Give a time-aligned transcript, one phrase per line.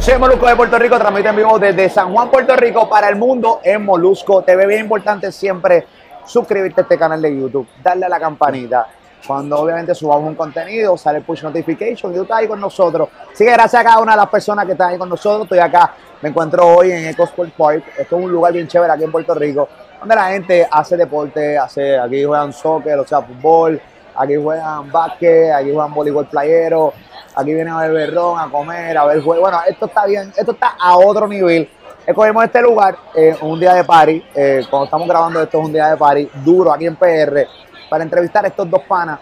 [0.00, 3.10] Yo soy Molusco de Puerto Rico, transmite en vivo desde San Juan, Puerto Rico para
[3.10, 4.66] el mundo en Molusco TV.
[4.66, 5.86] Bien importante siempre
[6.24, 8.86] suscribirte a este canal de YouTube, darle a la campanita.
[9.26, 13.10] Cuando obviamente subamos un contenido, sale push notification y tú estás ahí con nosotros.
[13.30, 15.42] Así que gracias a cada una de las personas que están ahí con nosotros.
[15.42, 17.84] Estoy acá, me encuentro hoy en EcoSport Park.
[17.98, 21.58] Esto es un lugar bien chévere aquí en Puerto Rico, donde la gente hace deporte,
[21.58, 23.78] hace, aquí juegan soccer, o sea, fútbol,
[24.16, 26.94] aquí juegan básquet, aquí juegan voleibol playero,
[27.34, 29.50] aquí vienen a beber ron, a comer, a ver juegos.
[29.50, 31.68] Bueno, esto está bien, esto está a otro nivel.
[32.06, 35.72] Escogimos este lugar, eh, un día de party, eh, cuando estamos grabando esto es un
[35.72, 37.46] día de party duro aquí en PR,
[37.88, 39.20] para entrevistar a estos dos panas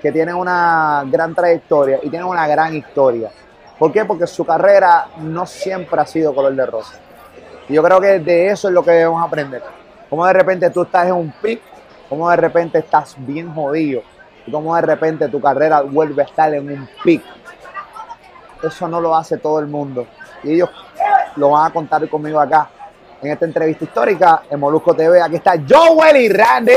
[0.00, 3.30] que tienen una gran trayectoria y tienen una gran historia.
[3.78, 4.04] ¿Por qué?
[4.04, 6.94] Porque su carrera no siempre ha sido color de rosa.
[7.68, 9.62] Y yo creo que de eso es lo que debemos aprender.
[10.08, 11.60] Cómo de repente tú estás en un pic,
[12.08, 14.02] cómo de repente estás bien jodido
[14.46, 17.22] y cómo de repente tu carrera vuelve a estar en un pic.
[18.62, 20.06] Eso no lo hace todo el mundo.
[20.42, 20.70] Y ellos
[21.36, 22.68] lo van a contar conmigo acá
[23.22, 25.20] en esta entrevista histórica en Molusco TV.
[25.20, 26.72] Aquí está Joel y Randy.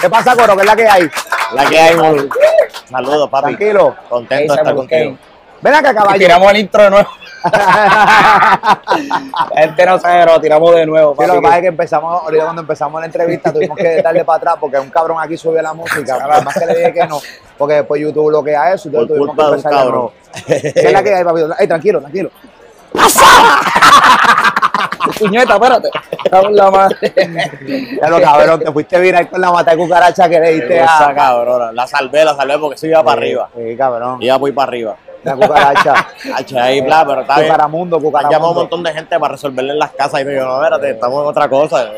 [0.00, 0.56] ¿Qué pasa, Coro?
[0.56, 1.10] ¿Qué es la que hay?
[1.54, 2.28] La que hay, Molu.
[2.90, 3.54] Saludos, papi.
[3.54, 3.96] Tranquilo.
[4.08, 5.18] Contento de estar contigo.
[5.62, 6.18] Ven acá, caballo.
[6.18, 7.08] Tiramos el intro de nuevo.
[7.44, 8.70] La
[9.54, 11.16] gente no sabe, lo tiramos de nuevo.
[11.18, 14.24] Sí, lo que pasa es que empezamos, ahorita cuando empezamos la entrevista tuvimos que darle
[14.24, 16.18] para atrás porque un cabrón aquí subió la música.
[16.20, 17.20] Además que le dije que no,
[17.58, 19.78] porque después YouTube bloquea eso y Por entonces tuvimos que culpa de un empezar de
[19.78, 19.94] cabrón.
[19.94, 20.12] nuevo.
[20.46, 21.40] ¿Qué es la que hay, papi?
[21.58, 22.30] Ey, tranquilo, tranquilo.
[25.18, 25.90] Puñeta, espérate.
[26.50, 26.96] La madre.
[28.00, 31.08] Ya lo cabrón, te fuiste viral con la mata de cucaracha que le diste Esa
[31.08, 31.14] a...
[31.14, 31.72] cabrona.
[31.72, 33.48] La salvé, la salvé porque se iba para arriba.
[33.56, 34.22] Sí, cabrón.
[34.22, 34.96] Iba muy para arriba.
[35.24, 36.08] La cucaracha.
[36.62, 37.46] Ahí, bla, pero está bien.
[37.48, 38.54] Cucaramundo, Han llamado un cucaramundo.
[38.60, 41.28] montón de gente para resolverle en las casas y me digo, no, espérate, estamos en
[41.28, 41.90] otra cosa.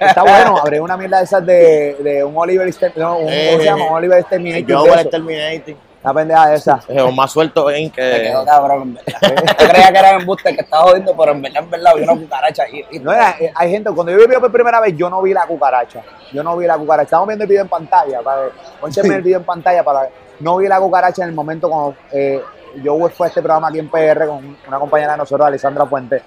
[0.00, 3.64] Está bueno, abrí una mierda de esas de, de un Oliver no, un, ¿cómo se
[3.64, 3.84] llama?
[3.86, 4.66] Un Oliver Exterminator.
[4.66, 5.10] Yo voy a eso.
[5.10, 5.76] Terminating.
[6.02, 6.80] Una pendeja de esa.
[6.88, 8.22] Es más suelto en Me que.
[8.22, 9.20] quedó cabrón, en verdad.
[9.60, 12.14] Yo creía que era embuste que estaba jodiendo, pero en verdad, en verdad, vi una
[12.16, 12.84] cucaracha ahí.
[12.90, 15.34] y- No era, eh, hay gente, cuando yo vi por primera vez, yo no vi
[15.34, 16.00] la cucaracha.
[16.32, 17.04] Yo no vi la cucaracha.
[17.04, 18.22] Estamos viendo el video en pantalla.
[18.22, 18.52] Para ver.
[18.80, 20.10] Póncheme el video en pantalla para ver.
[20.38, 22.40] No vi la cucaracha en el momento cuando eh,
[22.82, 26.22] yo fue a este programa aquí en PR con una compañera de nosotros, Alessandra Fuentes.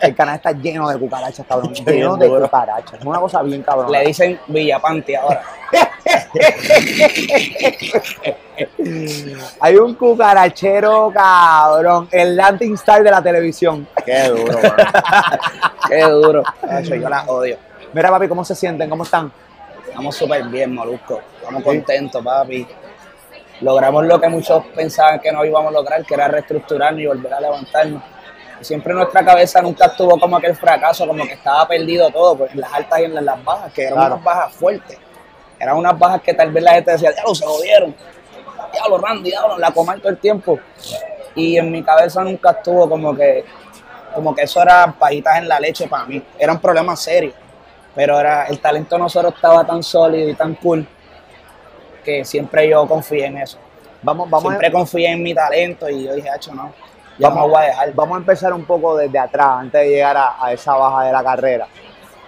[0.00, 1.74] El canal está lleno de cucarachas, cabrón.
[1.74, 3.00] Lleno de cucarachas.
[3.00, 3.90] Es una cosa bien cabrón.
[3.90, 5.42] Le dicen Villapanti ahora.
[9.60, 12.08] Hay un cucarachero, cabrón.
[12.10, 13.86] El landing star de la televisión.
[14.04, 14.74] Qué duro, man.
[15.88, 16.42] Qué duro.
[16.62, 17.56] Nacho, yo las odio.
[17.92, 18.88] Mira, papi, ¿cómo se sienten?
[18.90, 19.32] ¿Cómo están?
[19.86, 21.20] Estamos súper bien, Molusco.
[21.40, 22.66] Estamos contentos, papi.
[23.60, 27.32] Logramos lo que muchos pensaban que no íbamos a lograr, que era reestructurarnos y volver
[27.34, 28.02] a levantarnos.
[28.60, 32.60] Siempre nuestra cabeza nunca estuvo como aquel fracaso, como que estaba perdido todo, pues en
[32.60, 34.14] las altas y en las bajas, que eran Claro.
[34.14, 34.98] unas bajas fuertes.
[35.58, 37.94] Eran unas bajas que tal vez la gente decía, diablo, se jodieron.
[38.72, 40.58] Diablo, Randy, diablo, la coman todo el tiempo.
[41.34, 43.44] Y en mi cabeza nunca estuvo como que,
[44.14, 46.22] como que eso era pajitas en la leche para mí.
[46.38, 47.34] Eran problemas serios.
[47.94, 50.86] Pero era, el talento de nosotros estaba tan sólido y tan cool
[52.04, 53.58] que siempre yo confié en eso.
[54.02, 56.72] Vamos, vamos, siempre a, confié en mi talento y yo dije, hacho, no,
[57.18, 57.94] ya vamos, voy a dejar.
[57.94, 61.12] vamos a empezar un poco desde atrás, antes de llegar a, a esa baja de
[61.12, 61.66] la carrera.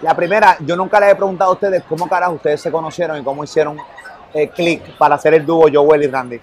[0.01, 3.23] La primera, yo nunca les he preguntado a ustedes cómo carajo ustedes se conocieron y
[3.23, 3.77] cómo hicieron
[4.33, 6.41] eh, click para hacer el dúo Joel y Randy.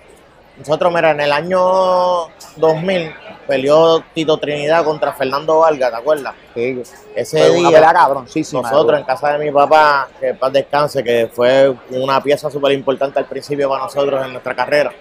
[0.57, 3.13] Nosotros, mira, en el año 2000
[3.47, 6.35] peleó Tito Trinidad contra Fernando Vargas, ¿te acuerdas?
[6.55, 6.83] Sí,
[7.15, 8.63] Ese fue una día, pelea cabroncísima.
[8.63, 13.19] nosotros en casa de mi papá, que paz descanse, que fue una pieza súper importante
[13.19, 14.93] al principio para nosotros en nuestra carrera.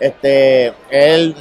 [0.00, 1.34] Este, él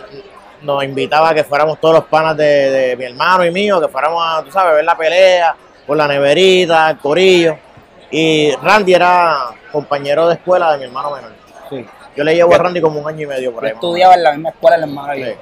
[0.62, 3.88] nos invitaba a que fuéramos todos los panas de, de mi hermano y mío, que
[3.88, 7.58] fuéramos a, tú sabes, ver la pelea, por la neverita, el corillo.
[8.12, 11.32] Y Randy era compañero de escuela de mi hermano menor.
[11.70, 11.86] Sí.
[12.18, 13.74] Yo le llevo a Randy como un año y medio por Yo ahí.
[13.76, 13.98] más o menos.
[13.98, 15.26] estudiaba en la misma escuela el hermano y yo.
[15.28, 15.34] Sí.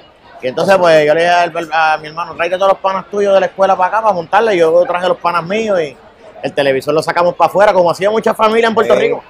[0.42, 1.34] Y entonces, pues yo le dije
[1.72, 4.56] a, mi hermano, tráete todos los panas tuyos de la escuela para acá para montarle.
[4.58, 5.96] Yo traje los panas míos y
[6.44, 9.00] el televisor lo sacamos para afuera, como hacía mucha familia en Puerto Sí.
[9.00, 9.24] Rico.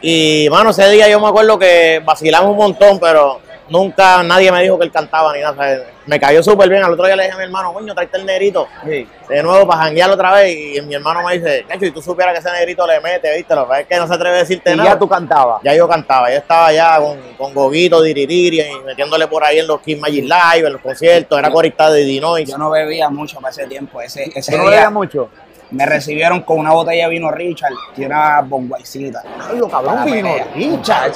[0.00, 4.62] Y, mano, ese día yo me acuerdo que vacilamos un montón, pero nunca nadie me
[4.62, 5.84] dijo que él cantaba ni nada.
[6.06, 6.84] Me cayó súper bien.
[6.84, 9.08] Al otro día le dije a mi hermano, coño, tráete el negrito Sí.
[9.28, 10.56] de nuevo para janguear otra vez.
[10.76, 13.54] Y mi hermano me dice, Nacho, y tú supieras que ese negrito le mete, ¿viste?
[13.56, 14.90] Lo que es que no se atreve a decirte Y nada.
[14.90, 15.60] ya tú cantabas.
[15.64, 19.66] Ya yo cantaba, yo estaba ya con, con Goguito, Diririri, y metiéndole por ahí en
[19.66, 22.48] los Kiss Magic Live, en los conciertos, era corista de Dinois.
[22.48, 24.00] Yo no bebía mucho para ese tiempo.
[24.00, 25.28] Ese, ese ¿Tú no día bebías mucho?
[25.70, 29.22] Me recibieron con una botella de vino Richard y una bombaicita.
[29.50, 30.46] Ay, lo cabrón, vino pelea.
[30.54, 31.12] Richard.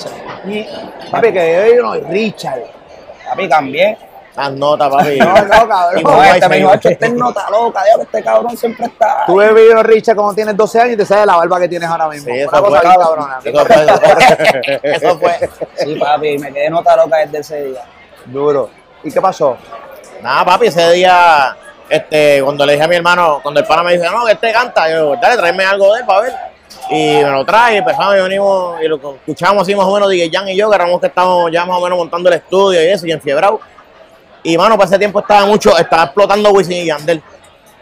[1.11, 2.61] Papi, que vino Richard.
[3.29, 3.97] Papi, cambié.
[4.37, 5.19] Las notas, papi.
[5.19, 6.01] No, no, cabrón.
[6.01, 8.87] Y No, este me dijo, se- "Hacho, este es nota loca, diablo, este cabrón siempre
[8.87, 9.25] está.
[9.27, 11.89] Tú ves vino Richard cuando tienes 12 años y te sale la barba que tienes
[11.89, 12.33] ahora mismo.
[12.33, 13.39] Sí, eso Una cosa fue, bien cabrona.
[13.45, 14.81] Eso fue, eso fue.
[14.95, 15.51] Eso fue.
[15.77, 17.83] Sí, papi, me quedé nota loca desde ese día.
[18.27, 18.71] Duro.
[19.03, 19.57] ¿Y qué pasó?
[20.23, 21.57] Nada, papi, ese día,
[21.91, 24.53] este, cuando le dije a mi hermano, cuando el pana me dice, no, que este
[24.53, 26.33] canta, yo, dale, tráeme algo de él para ver.
[26.89, 30.31] Y me lo trae, empezamos y venimos, y lo escuchamos así más o menos, DJ
[30.33, 32.87] Jan y yo, que éramos que estábamos ya más o menos montando el estudio y
[32.87, 33.61] eso, y enfiebrado.
[34.43, 37.23] Y mano, para ese tiempo estaba mucho, estaba explotando Wisin y Yandel.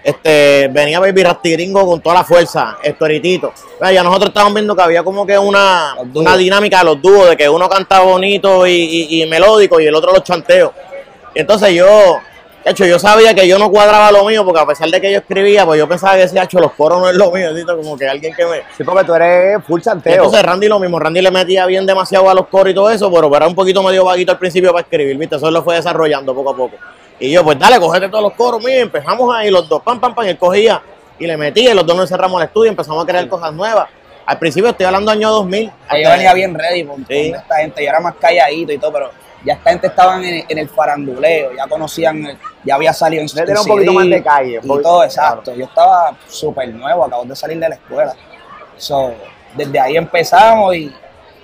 [0.03, 3.53] Este, venía Baby Rastigringo con toda la fuerza, Estoritito.
[3.93, 7.37] Ya nosotros estábamos viendo que había como que una, una dinámica de los dúos, de
[7.37, 10.71] que uno canta bonito y, y- y melódico y el otro los chanteos.
[11.35, 12.19] Y entonces yo,
[12.69, 15.11] de hecho, yo sabía que yo no cuadraba lo mío, porque a pesar de que
[15.11, 17.97] yo escribía, pues yo pensaba que decía, hecho, los coros no es lo mío, como
[17.97, 18.59] que alguien que me...
[18.77, 20.13] Sí, porque tú eres full santeo.
[20.13, 23.11] entonces Randy lo mismo, Randy le metía bien demasiado a los coros y todo eso,
[23.11, 25.37] pero era un poquito medio vaguito al principio para escribir, ¿viste?
[25.37, 26.77] Eso lo fue desarrollando poco a poco.
[27.19, 30.15] Y yo, pues dale, cogete todos los coros, mire, empezamos ahí los dos, pam, pam,
[30.15, 30.83] pam, y él cogía
[31.19, 33.89] y le metía, y los dos nos encerramos al estudio empezamos a crear cosas nuevas.
[34.27, 35.73] Al principio estoy hablando año 2000.
[36.05, 37.31] Yo venía bien ready con, Sí.
[37.31, 39.11] con esta gente, yo era más calladito y todo, pero
[39.45, 43.29] ya esta gente estaban en, en el faranduleo, ya conocían, el- ya había salido en
[43.35, 45.55] Le tenía un poquito más de calle, Y poquito- todo, exacto.
[45.55, 48.15] Yo estaba súper nuevo, acabo de salir de la escuela.
[48.77, 49.13] So,
[49.57, 50.93] desde ahí empezamos y,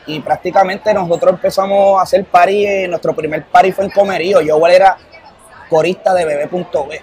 [0.07, 4.65] y prácticamente nosotros empezamos a hacer party, eh, nuestro primer party fue en Comerío, yo
[4.67, 4.97] era
[5.71, 7.03] corista de bebé.b.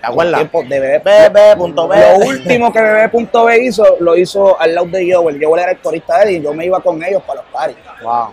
[0.00, 0.36] ¿Te acuerdas?
[0.40, 0.98] Tiempo de bebé.
[1.00, 1.74] Bebé.b.
[1.74, 5.42] Lo último que Bebé.b hizo, lo hizo al lado de Joel.
[5.42, 7.78] Joel era el corista de él y yo me iba con ellos para los parties.
[8.02, 8.28] Wow.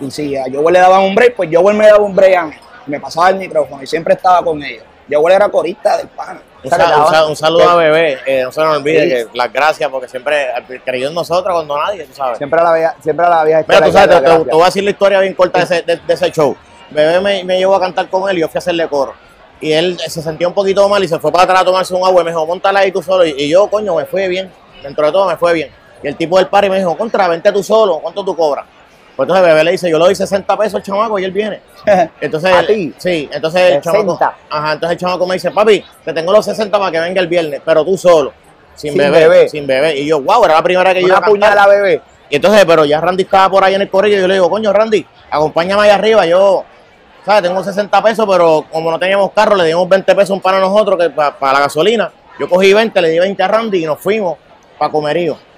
[0.00, 2.46] Y si a Joel le daban un break, pues Joel me daba un break a
[2.46, 2.54] mí.
[2.86, 4.84] Me pasaba el micrófono y siempre estaba con ellos.
[5.10, 6.40] Joel era corista del pana.
[6.62, 9.52] Un, sal- un sal- un saludo a Bebé, eh, no se nos olvide que las
[9.52, 10.46] gracias, porque siempre
[10.84, 12.38] creyó en nosotros cuando nadie, tú sabes.
[12.38, 14.64] Siempre a la vieja, siempre a la vieja Mira, tú sabes, te, te- voy a
[14.66, 16.54] decir la historia bien corta de ese, de, de ese show.
[16.90, 19.14] Bebé me, me llevó a cantar con él y yo fui a hacerle coro.
[19.60, 22.04] Y él se sentía un poquito mal y se fue para atrás a tomarse un
[22.06, 23.24] agua y me dijo, montala ahí tú solo.
[23.26, 24.50] Y, y yo, coño, me fue bien.
[24.82, 25.70] Dentro de todo me fue bien.
[26.02, 28.64] Y el tipo del party me dijo, contra, vente tú solo, ¿cuánto tú cobras?
[29.20, 31.60] Pues entonces Bebé le dice, yo le doy 60 pesos al chamaco y él viene.
[32.22, 32.94] Entonces, ¿A ti?
[32.96, 33.92] Sí, entonces el 60.
[33.92, 34.18] chamaco,
[34.48, 37.26] ajá, entonces el chamaco me dice, papi, te tengo los 60 para que venga el
[37.26, 38.32] viernes, pero tú solo,
[38.74, 39.48] sin, Sin bebé, bebé.
[39.50, 39.98] sin bebé.
[39.98, 42.00] Y yo, wow, era la primera que yo iba a puñalada, bebé.
[42.30, 44.48] Y entonces, pero ya Randy estaba por ahí en el corrillo y yo le digo,
[44.48, 46.24] coño, Randy, acompáñame allá arriba.
[46.24, 46.64] Yo,
[47.22, 47.42] ¿sabes?
[47.42, 51.10] Tengo 60 pesos, pero como no teníamos carro, le dimos 20 pesos para nosotros que
[51.10, 52.10] para la gasolina.
[52.38, 54.38] Yo cogí 20, le di 20 a Randy y nos fuimos
[54.78, 55.49] para Comerío.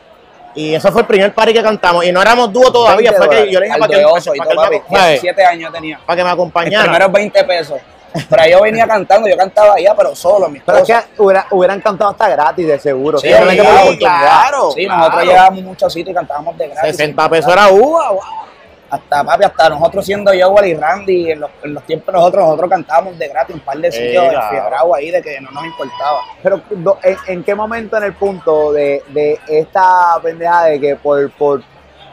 [0.55, 2.05] Y ese fue el primer party que cantamos.
[2.05, 4.15] Y no éramos dúo todavía, 20 fue que yo le dije para que, de para
[4.15, 4.77] oso y que papi.
[4.91, 5.23] ¿sabes?
[5.23, 6.01] 17 años tenía.
[6.05, 6.83] para que me acompañara.
[6.85, 7.81] primeros 20 pesos.
[8.29, 11.05] Pero yo venía cantando, yo cantaba allá, pero solo, mis Pero es cosas.
[11.17, 13.17] que hubiera- hubieran cantado hasta gratis, de seguro.
[13.19, 14.21] Sí, obligado, oportunidad.
[14.21, 14.71] claro.
[14.73, 16.91] Sí, nosotros llegábamos a muchos sitios y cantábamos de gratis.
[16.97, 18.11] 60 pesos era uva.
[18.11, 18.21] wow.
[18.93, 22.69] Hasta papi, hasta nosotros siendo Joel y Randy, en los, en los tiempos nosotros, nosotros
[22.71, 26.21] cantábamos de gratis un par de sitios enfiebrados ahí de que no nos importaba.
[26.43, 26.61] Pero
[27.03, 31.63] ¿en, en qué momento en el punto de, de esta pendeja de que por, por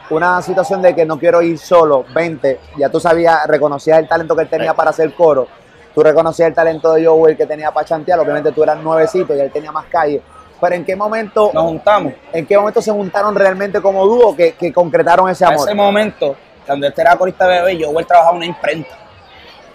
[0.08, 4.34] una situación de que no quiero ir solo, 20, ya tú sabías, reconocías el talento
[4.34, 4.76] que él tenía Sí.
[4.78, 5.48] para hacer coro,
[5.94, 9.40] tú reconocías el talento de Joel que tenía para chantear, obviamente tú eras nuevecito y
[9.40, 10.22] él tenía más calle.
[10.58, 12.12] Pero ¿en qué momento, Nos juntamos.
[12.32, 15.66] en qué momento se juntaron realmente como dúo que, que concretaron ese amor?
[15.68, 16.36] ese momento,
[16.66, 18.96] cuando este era corista bebé, Joel trabajaba en una imprenta.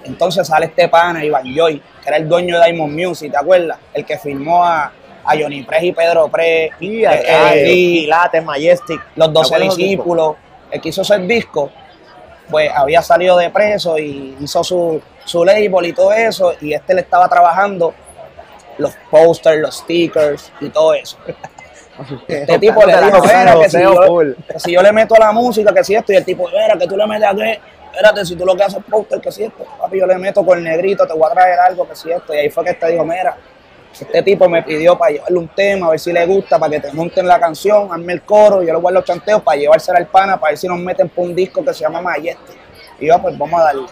[0.03, 3.77] Entonces sale este pana, Iván Joy, que era el dueño de Diamond Music, ¿te acuerdas?
[3.93, 4.91] El que firmó a,
[5.25, 9.01] a Johnny Prez y Pedro Prez, Y a- eh, a- eh, Pilates, Majestic.
[9.15, 10.35] los 12 ¿Te acuerdas de esos discípulos,
[10.71, 11.71] el que hizo ese disco,
[12.51, 16.93] pues había salido de preso y hizo su, su label y todo eso, y este
[16.93, 17.95] le estaba trabajando
[18.77, 21.17] los posters, los stickers y todo eso.
[22.27, 24.31] Este tipo le dijo, "Mira, que si yo, full.
[24.47, 26.87] que si yo le meto la música, que si esto, y el tipo, mira, que
[26.87, 27.59] tú le metes a qué,
[27.91, 30.45] espérate, si tú lo que haces es póster, que si esto, papi, yo le meto
[30.45, 32.71] con el negrito, te voy a traer algo, que si esto, y ahí fue que
[32.71, 33.37] este dijo, mira,
[33.97, 36.79] este tipo me pidió para llevarle un tema, a ver si le gusta, para que
[36.81, 39.99] te monten la canción, hazme el coro, yo le voy a los chanteos para llevársela
[39.99, 42.57] al pana, para ver si nos meten por un disco que se llama Majestic.
[42.99, 43.87] Y yo, pues vamos a darle.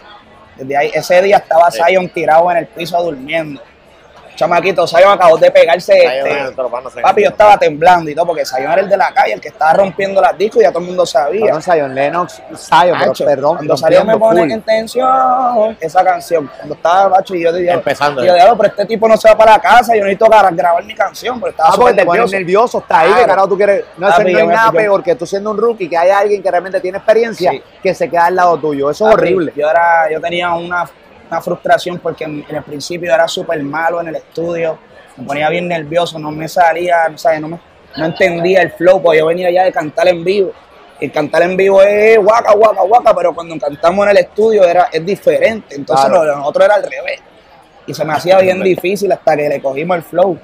[0.56, 1.70] Desde ahí, ese día estaba.
[1.70, 3.60] Zion tirado en el piso durmiendo.
[4.36, 6.52] Chamaquito, Zion acabó de pegarse este,
[7.02, 9.48] Papi, yo estaba temblando y todo, porque Zion era el de la calle, el que
[9.48, 11.46] estaba rompiendo las discos y ya todo el mundo sabía.
[11.46, 14.50] Perdón, Zion Lennox, Zion, pero perdón, cuando salió me pone full.
[14.50, 16.50] en tensión esa canción.
[16.56, 18.36] Cuando estaba macho y yo dije, Empezando, y yo eh.
[18.42, 20.94] dije, pero este tipo no se va para la casa, yo necesito gra- grabar mi
[20.94, 22.36] canción, pero estaba Ah, súper nervioso.
[22.36, 23.26] nervioso, está ahí, Claro.
[23.26, 23.84] carajo tú quieres.
[23.96, 26.42] No, Papi, no hay me- nada peor que tú siendo un rookie, que haya alguien
[26.42, 27.62] que realmente tiene experiencia, Sí.
[27.82, 28.90] que se queda al lado tuyo.
[28.90, 29.52] Eso es horrible.
[29.56, 30.88] Yo, era, yo tenía una,
[31.30, 34.78] una frustración porque en, el principio era súper malo en el estudio,
[35.16, 37.40] me ponía bien nervioso, no me salía, ¿sabes?
[37.40, 37.60] No, me-
[37.96, 40.52] no entendía el flow, porque yo venía ya de cantar en vivo.
[41.00, 44.88] Y cantar en vivo es guaca, guaca, guaca, pero cuando cantamos en el estudio era,
[44.92, 45.74] es diferente.
[45.76, 46.24] Entonces Claro.
[46.24, 47.20] lo de nosotros era al revés.
[47.86, 50.38] Y se me hacía bien difícil hasta que le cogimos el flow.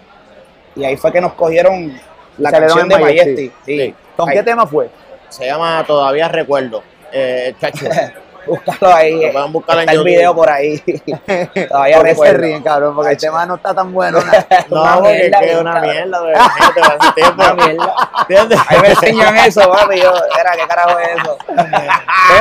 [0.77, 1.93] Y ahí fue que nos cogieron
[2.39, 3.05] la Salieron canción de.
[3.05, 3.53] Majestic.
[3.65, 3.79] Sí.
[3.79, 3.95] Sí.
[4.17, 4.37] ¿Con Ahí.
[4.37, 4.91] qué tema fue?
[5.29, 6.83] Se llama Todavía Recuerdo.
[7.13, 7.87] Eh, chacho,
[8.51, 9.31] Búscalo ahí.
[9.33, 10.05] Pueden buscar en el YouTube.
[10.07, 10.79] video por ahí.
[11.69, 12.95] Todavía ¿Por qué se ríen, cabrón?
[12.95, 14.19] Porque el tema no está tan bueno.
[14.71, 15.91] No, Una porque mierda, es una cabrón.
[15.93, 16.19] mierda,
[17.15, 17.43] tiempo.
[17.43, 17.95] Una mierda.
[18.21, 18.59] ¿Entiendes?
[18.69, 20.01] Ahí me enseñan eso, papi.
[20.01, 21.39] Yo, era, ¿qué carajo es eso?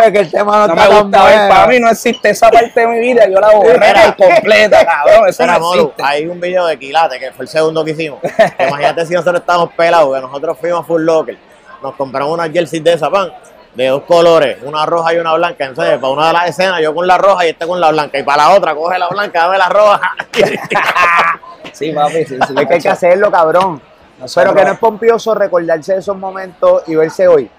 [0.03, 1.49] Es que el tema no, No está me tan gusta ver, bueno.
[1.55, 3.27] para mí no existe esa parte de mi vida.
[3.29, 5.27] Yo la borré completa, cabrón.
[5.29, 6.03] Eso Mira, no Molu, existe.
[6.05, 8.19] hay un video de Quilate, que fue el segundo que hicimos.
[8.59, 11.37] Imagínate si nosotros estábamos pelados, que nosotros fuimos a Full Locker,
[11.81, 13.31] nos compramos unas jerseys de esa pan,
[13.75, 15.65] de dos colores, una roja y una blanca.
[15.65, 18.17] Entonces, para una de las escenas, yo con la roja y este con la blanca.
[18.19, 20.11] Y para la otra, coge la blanca, dame la roja.
[21.73, 22.53] Sí, papi, sí, sí.
[22.57, 23.81] Es que hay que hacerlo, cabrón.
[24.19, 27.49] Nosotros- Pero que no es pompioso recordarse de esos momentos y verse hoy.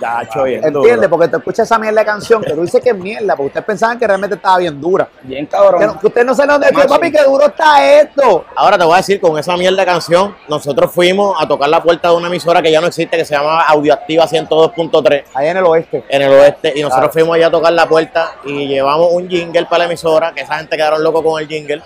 [0.00, 0.64] Ya, hecho bien.
[0.64, 1.08] ¿Entiendes?
[1.08, 3.66] Porque te escuchas esa mierda de canción que tú dices que es mierda, porque ustedes
[3.66, 5.08] pensaban que realmente estaba bien dura.
[5.22, 5.98] Bien Que, cabrón.
[6.02, 6.88] no- que no saben dónde es, Macho.
[6.88, 8.44] papi, que duro está esto.
[8.56, 11.82] Ahora te voy a decir, con esa mierda de canción, nosotros fuimos a tocar la
[11.82, 15.24] puerta de una emisora que ya no existe, que se llama Audioactiva 102.3.
[15.34, 16.04] Ahí en el oeste.
[16.08, 17.12] en el oeste y nosotros Claro.
[17.12, 20.56] fuimos allá a tocar la puerta y llevamos un jingle para la emisora, que esa
[20.58, 21.82] gente quedaron locos con el jingle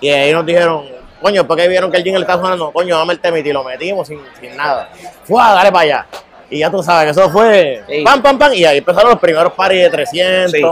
[0.00, 0.84] y ahí nos dijeron,
[1.20, 2.72] coño, ¿por qué vieron que el jingle está sonando?
[2.72, 4.88] Coño, dame el temita y lo metimos sin, sin nada.
[5.24, 6.06] Fue dale para allá.
[6.52, 8.02] Y ya tú sabes que eso fue Sí.
[8.04, 8.52] pam, pam, pam.
[8.52, 10.62] Y ahí empezaron los primeros paris de 300, Sí.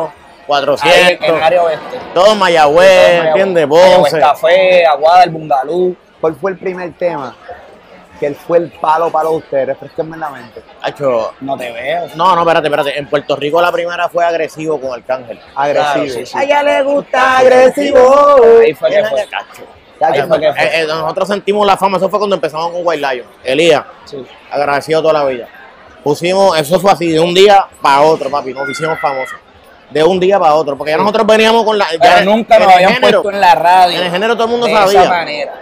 [0.46, 1.98] 400, Ahí en el área oeste.
[2.12, 3.66] todo Mayagüez, ¿entiendes?
[3.68, 4.14] Mayagüez.
[4.14, 5.96] Café, Aguada, el Bungalú.
[6.20, 7.34] ¿Cuál fue el primer tema?
[8.18, 9.66] Que él fue el palo palo de ustedes.
[9.68, 10.62] Refresquenme en la mente.
[10.82, 12.08] Hacho, No te veo.
[12.16, 12.98] No, no, espérate, espérate.
[12.98, 15.40] En Puerto Rico la primera fue agresivo con Arcángel.
[15.54, 15.94] Agresivo.
[15.94, 16.38] Claro, sí, sí.
[16.38, 18.36] A ella le gusta agresivo.
[18.62, 19.26] Ahí fue que fue.
[19.30, 19.62] Cacho.
[20.02, 20.64] Ahí fue que fue.
[20.64, 23.26] Eh, eh, nosotros sentimos la fama, eso fue cuando empezamos con White Lion.
[23.44, 24.26] Elías, Sí.
[24.50, 25.46] agradecido toda la vida.
[26.02, 29.36] Pusimos, eso fue así, de un día para otro, papi, nos hicimos famosos.
[29.90, 31.86] De un día para otro, porque ya nosotros veníamos con la.
[31.92, 33.98] ya Pero nunca nos habían género, puesto en la radio.
[33.98, 35.00] En el género todo el mundo de sabía.
[35.02, 35.52] esa manera.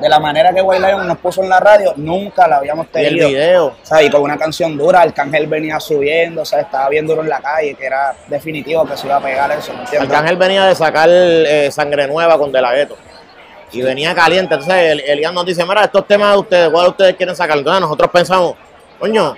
[0.00, 2.98] De la manera que White Lion nos puso en la radio, nunca la habíamos Y
[2.98, 3.28] el tenido.
[3.28, 3.66] video.
[3.66, 7.22] O sea, y con una canción dura, Arcángel venía subiendo, o sea, estaba bien duro
[7.22, 10.10] en la calle, que era definitivo que se iba a pegar eso, ¿me entiendes?
[10.10, 12.96] Arcángel venía de sacar eh, sangre nueva con De La Ghetto.
[13.72, 14.54] Y venía caliente.
[14.54, 17.58] Entonces el- Elías nos dice, mira, estos temas de ustedes, ¿cuáles ustedes quieren sacar?
[17.58, 18.54] Entonces nosotros pensamos,
[18.98, 19.34] coño,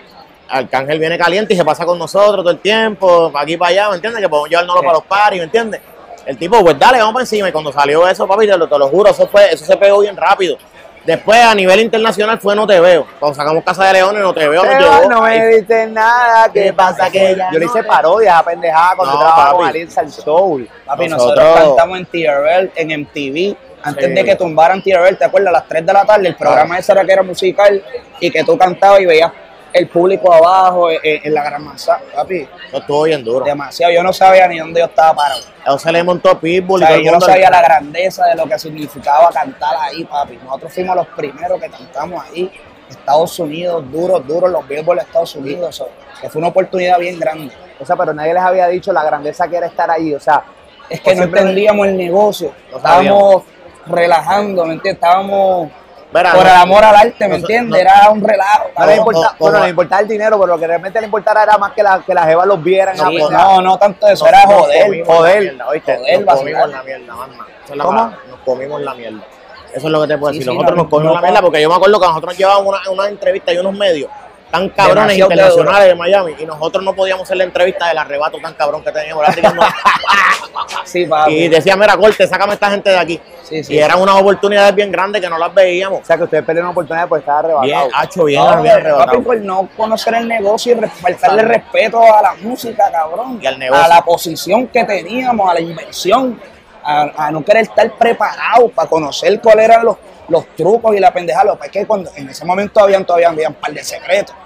[0.59, 3.89] Arcángel viene caliente y se pasa con nosotros todo el tiempo, pa' aquí para allá,
[3.91, 4.23] ¿me entiendes?
[4.23, 4.87] Que podemos llevárnoslo Sí.
[4.87, 5.81] para los paris, ¿me entiendes?
[6.27, 7.49] El tipo, pues dale, vamos para encima.
[7.49, 10.01] Y cuando salió eso, papi, te lo, te lo juro, eso, fue, eso se pegó
[10.01, 10.57] bien rápido.
[11.05, 13.07] Después, a nivel internacional, fue No Te Veo.
[13.21, 15.11] Cuando sacamos Casa de Leones, No Te Veo nos llegó.
[15.11, 16.51] no me dices nada.
[16.51, 19.67] ¿Qué pasa que ya Yo le hice parodia a pendejada cuando No, trabajaba con.
[19.69, 20.67] Alianza el Soul.
[20.87, 24.13] Papi, Nosotros- nosotros, cantamos en TRL, en MTV, antes Sí.
[24.15, 25.51] de que tumbaran TRL, ¿te acuerdas?
[25.51, 27.85] A las 3 de la tarde, el programa ese era que era musical
[28.19, 29.31] y que tú cantabas y veías
[29.75, 33.45] el público abajo en, en la gran manzana, papi, Eso estuvo bien duro.
[33.45, 33.93] demasiado.
[33.93, 35.41] Yo no sabía ni dónde yo estaba parado.
[35.67, 38.25] Eso se le montó Pitbull O y sea, todo el yo no sabía la grandeza
[38.27, 40.39] de lo que significaba cantar ahí, papi.
[40.45, 42.51] Nosotros fuimos los primeros que cantamos ahí.
[42.89, 45.81] Estados Unidos, duros, duros, los Billboard de Estados Unidos.
[45.81, 47.53] o sea, que fue una oportunidad bien grande.
[47.81, 50.15] O sea, pero nadie les había dicho la grandeza que era estar ahí.
[50.15, 50.45] O sea,
[50.89, 52.53] Es que O no entendíamos el negocio.
[52.75, 53.43] Estábamos
[53.87, 55.03] relajando, ¿me entiendes?
[55.03, 55.71] Estábamos
[56.15, 57.71] Mira, por no- el amor al arte, ¿me no- entiendes?
[57.71, 58.65] no- Era un relajo.
[58.79, 61.07] no les Como- importa, como- bueno, les importaba el dinero, pero lo que realmente le
[61.07, 62.95] importaba era más que la, que la jeva los vieran.
[63.01, 63.63] A no, pendejar.
[63.63, 65.05] no, tanto eso, era joder.
[65.05, 65.97] joder, la mierda, ¿oíste?
[65.97, 67.47] joder, nos comimos la mierda, mamá.
[67.69, 68.05] Es ¿Cómo?
[68.29, 69.21] Nos comimos la mierda.
[69.75, 70.53] Eso es lo que te puedo Sí, decir.
[70.53, 72.67] sí, nosotros no, nos comimos no la mierda porque yo me acuerdo que nosotros llevábamos
[72.81, 74.09] una, una entrevista y unos medios
[74.55, 78.39] tan cabrones Demasiado internacionales de Miami y nosotros no podíamos hacer la entrevista del arrebato
[78.39, 79.27] tan cabrón que teníamos.
[80.85, 83.21] Sí, y decía, mira, corte, sácame esta gente de aquí.
[83.43, 83.75] Sí, sí.
[83.75, 86.03] Y eran unas oportunidades bien grandes que no las veíamos.
[86.03, 87.91] O sea, que ustedes perdieron una oportunidad por estar Bien, arrebatado.
[87.95, 92.35] hacho, bien, No, bien papi, por no conocer el negocio y faltarle respeto a la
[92.35, 93.41] música, cabrón.
[93.43, 93.85] Y al negocio.
[93.85, 96.41] A la posición que teníamos, a la inversión,
[96.85, 99.97] a, a no querer estar preparado para conocer cuáles eran los,
[100.29, 101.47] los trucos y la pendejada.
[101.47, 103.83] Lo que pasa es que cuando, en ese momento habían todavía habían un par de
[103.83, 104.37] secretos.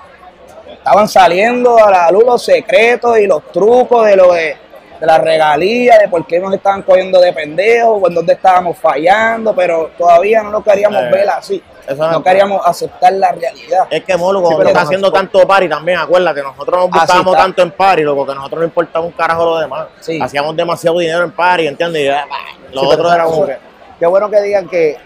[0.89, 4.57] Estaban saliendo a la luz los secretos y los trucos de lo de,
[4.99, 9.55] de la regalía, de por qué nos estaban cogiendo de pendejos, en dónde estábamos fallando,
[9.55, 11.63] pero todavía no lo queríamos Eh, ver así.
[11.95, 13.87] no queríamos aceptar la realidad.
[13.91, 17.37] Es que Molo, cuando pero está haciendo pues- tanto party también, acuérdate, nosotros nos buscábamos
[17.37, 19.89] tanto en party, loco, que a nosotros no importaba un carajo lo demás.
[20.01, 20.19] Sí.
[20.23, 22.03] Hacíamos demasiado dinero en party, ¿entiendes?
[22.05, 22.25] Y, ah,
[22.73, 23.59] Lo Sí, otro era como que...
[23.99, 24.97] Qué bueno que digan que,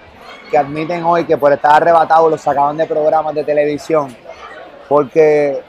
[0.49, 4.17] que admiten hoy que por estar arrebatados los sacaban de programas de televisión.
[4.89, 5.61] Porque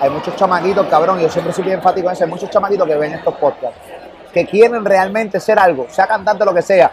[0.00, 2.86] hay muchos chamaquitos, cabrón, y yo siempre soy bien enfático en eso, hay muchos chamaquitos
[2.86, 3.78] que ven estos podcasts,
[4.32, 6.90] que quieren realmente ser algo, sea cantante, lo que sea.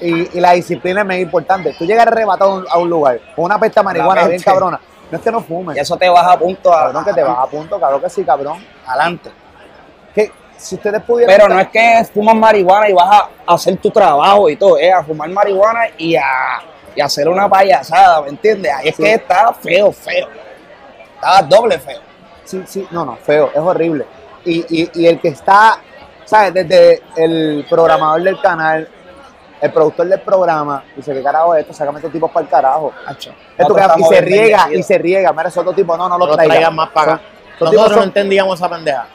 [0.00, 1.74] Y, y la disciplina es muy importante.
[1.76, 4.80] Tú llegas arrebatado a un, lugar con una pesta de marihuana bien cabrona.
[5.10, 7.22] No es que no fumes, Y eso te baja a punto a, cabrón, que te
[7.22, 8.64] vas a punto, cabrón, que sí, cabrón.
[8.86, 9.30] adelante.
[10.14, 11.34] Que si ustedes pudieran.
[11.34, 14.92] Pero no es que fumas marihuana y vas a hacer tu trabajo y todo, es
[14.92, 16.22] a fumar marihuana y a,
[16.94, 18.72] y a hacer una payasada, ¿me entiendes?
[18.72, 19.02] Ahí es Sí.
[19.02, 20.28] que está feo, feo.
[21.18, 22.00] Estaba doble feo.
[22.44, 24.06] Sí, sí, no, no, feo, es horrible.
[24.44, 25.78] y, y, y el que está,
[26.24, 26.54] ¿sabes?
[26.54, 28.88] Desde el programador del canal,
[29.60, 31.74] el productor del programa, dice, ¿qué carajo es esto?
[31.74, 32.92] Sácame estos tipos para el carajo.
[33.58, 35.32] Esto que- y se riega, y se riega.
[35.32, 36.54] Mira, esos dos tipos, no, no No los lo traigan.
[36.54, 37.22] traigan más para acá.
[37.58, 39.06] Son- Nosotros no entendíamos esa pendeja.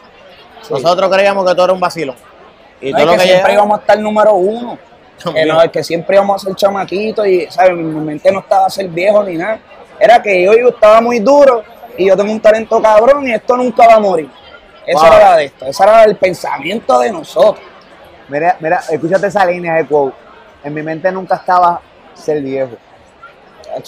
[0.62, 0.74] Sí.
[0.74, 2.16] Nosotros creíamos que todo era un vacilón.
[2.82, 4.78] Y No, todo es lo que que siempre llegaba- íbamos a estar número uno.
[5.34, 7.72] Que, no, que siempre íbamos a ser chamaquitos y, ¿sabes?
[7.78, 9.60] Mi mente no estaba a ser viejo ni nada.
[9.98, 11.64] Era que yo, yo estaba muy duro
[11.98, 14.30] y yo tengo un talento cabrón y esto nunca va a morir.
[14.86, 15.14] Eso Wow.
[15.14, 17.64] era de esto, ese era el pensamiento de nosotros.
[18.28, 20.16] Mira, mira, escúchate esa línea de quote.
[20.64, 21.82] En mi mente nunca estaba
[22.14, 22.72] ser viejo.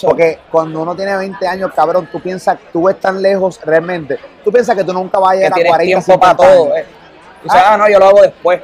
[0.02, 4.18] Porque cuando uno tiene 20 años, cabrón, tú piensas, tú ves tan lejos realmente.
[4.44, 6.54] Tú piensas que tú nunca vas a que llegar a tienes 40, tiempo para 50
[6.56, 6.76] todo.
[6.76, 6.86] eh.
[7.44, 8.62] Dices, ah, no, yo lo hago después.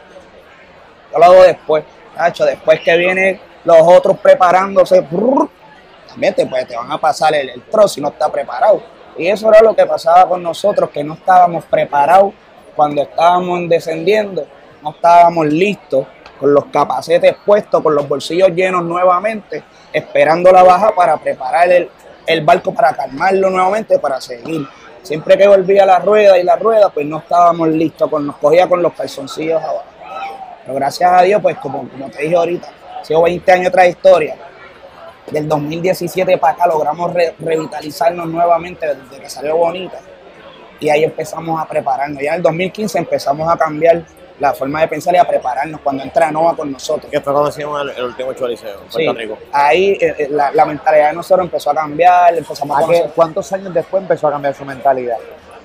[1.14, 1.84] Yo lo hago después.
[2.18, 5.48] Hacho, después que vienen los otros preparándose, brrr,
[6.08, 8.82] también te, pues, te van a pasar el, el trozo si no está preparado.
[9.18, 12.34] Y eso era lo que pasaba con nosotros, que no estábamos preparados
[12.76, 14.46] cuando estábamos descendiendo,
[14.82, 16.08] no estábamos listos,
[16.40, 19.64] con los capacetes puestos, con los bolsillos llenos nuevamente,
[19.94, 21.88] esperando la baja para preparar el,
[22.26, 24.68] el barco, para calmarlo nuevamente, para seguir.
[25.04, 28.82] Siempre que volvía la rueda y la rueda, pues no estábamos listos, nos cogía con
[28.82, 29.84] los calzoncillos abajo.
[30.64, 32.68] Pero gracias a Dios, pues como, te dije ahorita,
[33.00, 34.36] ha sido 20 años de trayectoria.
[35.30, 40.00] Del 2017 para acá logramos re- revitalizarnos nuevamente desde que salió Bonita.
[40.80, 42.22] Y ahí empezamos a prepararnos.
[42.22, 44.02] Ya en el 2015 empezamos a cambiar
[44.40, 47.12] la forma de pensar y a prepararnos cuando entra Nova con nosotros.
[47.24, 49.38] Cuando hicimos el, el último choliseo en Sí, Puerto Rico.
[49.52, 53.12] ahí eh, eh, la, la mentalidad de nosotros empezó a cambiar, empezamos a ¿A conocer.
[53.16, 55.18] ¿Cuántos años después empezó a cambiar su mentalidad?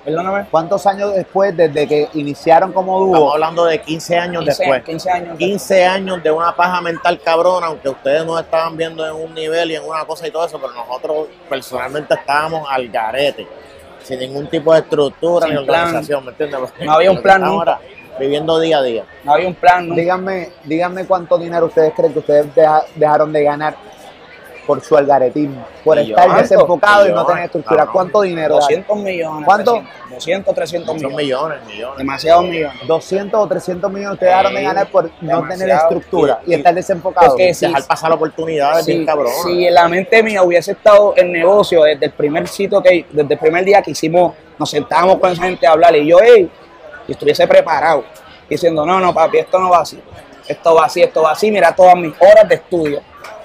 [0.06, 0.46] Perdóname.
[0.50, 3.32] ¿Cuántos años después, desde que iniciaron como Estamos dúo?
[3.34, 4.84] hablando de 15 años 15, después.
[4.84, 5.36] 15 años.
[5.38, 9.72] 15 años de una paja mental cabrona, aunque ustedes nos estaban viendo en un nivel
[9.72, 13.46] y en una cosa y todo eso, pero nosotros personalmente estábamos al garete,
[14.02, 15.82] sin ningún tipo de estructura Sin ni plan.
[15.82, 16.60] organización, ¿me entiendes?
[16.80, 17.72] No había un plan estamos nunca.
[17.74, 17.86] ahora
[18.18, 19.04] Viviendo día a día.
[19.24, 19.94] No había un plan, ¿no?
[19.94, 23.76] Díganme, díganme cuánto dinero ustedes creen que ustedes deja- dejaron de ganar
[24.66, 27.86] por su algaretismo, por Millones, estar desenfocado y no tener estructura.
[27.86, 28.56] ¿Cuánto dinero?
[28.56, 29.44] 200 millones.
[29.44, 29.72] ¿Cuánto?
[29.74, 31.16] 300, 200, 300 Son millones.
[31.16, 31.98] millones, millones.
[31.98, 32.76] Demasiados millones.
[32.86, 36.74] 200 o 300 millones ustedes dejaron de ganar por no tener estructura y, Y- estar
[36.74, 37.28] desenfocados.
[37.30, 39.32] Porque sí, Dejar pasar oportunidades Si, bien cabrón.
[39.44, 43.34] si en la mente mía hubiese estado el negocio desde el primer sitio que, desde
[43.34, 46.50] el primer día que hicimos, nos sentábamos con esa gente a hablar y yo, hey,
[47.06, 48.04] y estuviese preparado,
[48.50, 50.00] diciendo, no, no, papi, esto no va así,
[50.48, 53.00] esto va así, esto va así, mira todas mis horas de estudio,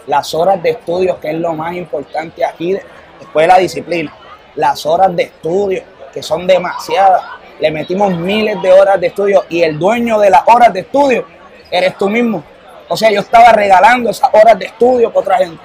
[0.07, 2.83] las horas de estudio, que es lo más importante aquí, de-
[3.19, 4.13] después de la disciplina,
[4.55, 5.83] las horas de estudio,
[6.13, 7.23] que son demasiadas,
[7.59, 11.25] le metimos miles de horas de estudio y el dueño de las horas de estudio
[11.69, 12.43] eres tú mismo.
[12.89, 15.63] O sea, yo estaba regalando esas horas de estudio para otra gente.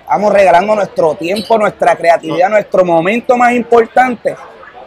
[0.00, 4.34] Estamos regalando nuestro tiempo, nuestra creatividad, nuestro momento más importante.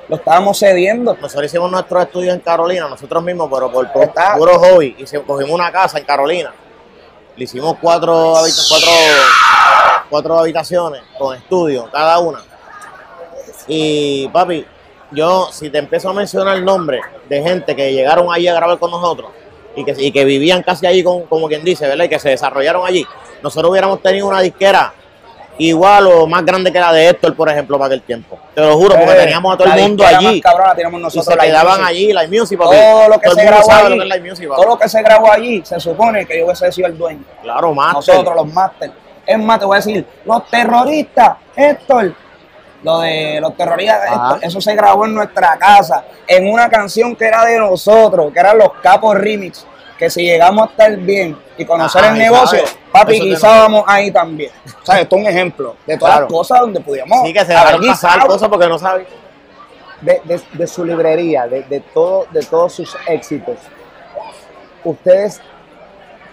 [0.07, 1.15] Lo estábamos cediendo.
[1.19, 4.03] Nosotros hicimos nuestros estudios en Carolina, nosotros mismos, pero por, por
[4.37, 4.95] puro hobby.
[4.99, 6.53] Y se- cogimos una casa en Carolina.
[7.37, 8.33] Le hicimos cuatro,
[8.69, 8.89] cuatro,
[10.09, 12.39] cuatro habitaciones con estudio, cada una.
[13.67, 14.65] Y papi,
[15.11, 18.79] yo si te empiezo a mencionar el nombre de gente que llegaron allí a grabar
[18.79, 19.31] con nosotros
[19.75, 22.05] y que, y que vivían casi allí con, como quien dice, ¿verdad?
[22.05, 23.05] Y que se desarrollaron allí,
[23.43, 24.93] nosotros hubiéramos tenido una disquera
[25.57, 28.37] igual o más grande que la de Héctor, por ejemplo, para aquel tiempo.
[28.53, 30.41] Te lo juro, porque Eh, teníamos a todo la el mundo allí.
[30.41, 31.87] cabrona tenemos Y nosotros, se quedaban Music.
[31.87, 32.75] allí, Live Music, papi.
[32.75, 35.01] Todo lo que Todo se grabó sabe lo allí, que Music, todo lo que se
[35.01, 37.23] grabó allí, se supone que yo hubiese sido el dueño.
[37.41, 37.93] Claro, más.
[37.93, 38.91] Nosotros, los máster.
[39.25, 42.13] Es más, te voy a decir, los terroristas, Héctor,
[42.83, 43.99] lo de los terroristas.
[44.11, 48.39] Héctor, eso se grabó en nuestra casa, en una canción que era de nosotros, que
[48.39, 49.65] eran los Capos Remix,
[49.97, 53.23] que si llegamos a estar bien y conocer Ajá, el y negocio, sabes, papi, eso
[53.23, 54.51] te guisábamos ahí también.
[54.81, 56.25] O sea, esto es un ejemplo de todas Claro.
[56.25, 59.05] las cosas donde pudiéramos Sí, que se dejaron pasar cosas porque no saben.
[60.01, 63.55] de, de- de su librería, de, de todo, de todos sus éxitos,
[64.83, 65.41] ustedes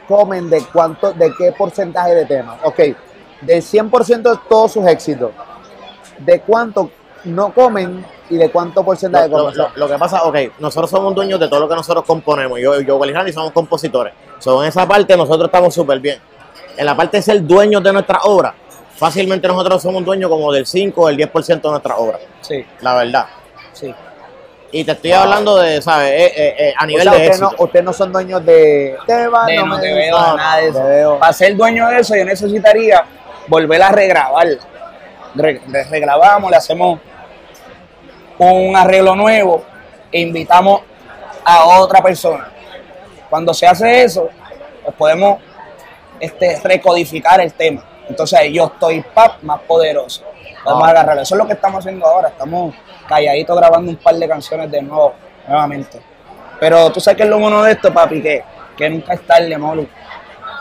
[0.08, 2.58] comen de cuánto, de qué porcentaje de temas.
[2.64, 2.78] Ok,
[3.40, 5.30] del 100% de todos sus éxitos,
[6.18, 6.90] ¿de cuánto
[7.24, 11.14] no comen y de cuánto porcentaje Lo, lo- lo- lo que pasa, ok, nosotros somos
[11.14, 12.58] dueños de todo lo que nosotros componemos.
[12.60, 14.14] Yo, yo Randy, somos compositores.
[14.38, 16.18] So, en esa parte nosotros estamos súper bien.
[16.76, 18.54] En la parte de ser dueños de nuestra obra,
[18.96, 22.94] fácilmente nosotros somos dueños como del 5 o del 10% de nuestra obra, Sí, la
[22.94, 23.26] verdad.
[23.72, 23.94] sí.
[24.74, 26.08] Y te estoy hablando de, ¿sabes?
[26.12, 28.96] Eh, eh, eh, a O nivel sea, de ustedes no, ustedes no son dueños de
[29.06, 30.84] te va, De no no me te veo, no, nada de eso.
[30.84, 31.18] veo.
[31.18, 33.04] Para ser dueño de eso, yo necesitaría
[33.48, 34.46] volver a regrabar.
[35.34, 37.00] Re- re- regrabamos, le hacemos
[38.38, 39.64] un arreglo nuevo
[40.10, 40.82] e invitamos
[41.44, 42.48] a otra persona.
[43.30, 44.28] Cuando se hace eso,
[44.84, 45.38] pues podemos
[46.20, 47.82] este, recodificar el tema.
[48.08, 50.22] Entonces yo estoy pap, más poderoso.
[50.64, 50.86] Vamos Ah.
[50.86, 51.22] a agarrarlo.
[51.22, 52.28] Eso es lo que estamos haciendo ahora.
[52.28, 52.74] Estamos
[53.08, 55.14] calladitos grabando un par de canciones de nuevo
[55.48, 56.00] nuevamente.
[56.60, 58.44] Pero tú sabes que es lo bueno de esto, papi, que,
[58.76, 59.88] que nunca es tarde, Molu.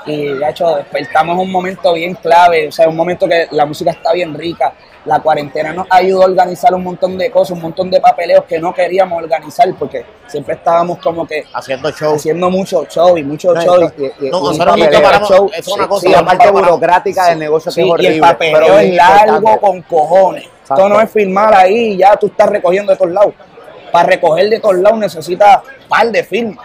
[0.07, 3.91] Y de hecho despertamos un momento bien clave, o sea, un momento que la música
[3.91, 4.73] está bien rica.
[5.05, 8.59] La cuarentena nos ayudó a organizar un montón de cosas, un montón de papeleos que
[8.59, 12.13] no queríamos organizar porque siempre estábamos como que Haciendo show.
[12.15, 13.91] haciendo mucho show y mucho No, show.
[13.97, 15.29] y- y- y- No, y nosotros papeleo, nunca paramos.
[15.29, 16.07] show, Eso es una sí, cosa.
[16.07, 18.11] Sí, la parte burocrática del negocio que es horrible.
[18.11, 19.59] y el papeleo pero es largo importante.
[19.59, 20.45] con cojones.
[20.61, 23.33] Esto no es firmar ahí y ya tú estás recogiendo de todos lados.
[23.91, 26.63] Para recoger de todos lados necesitas par de firmas.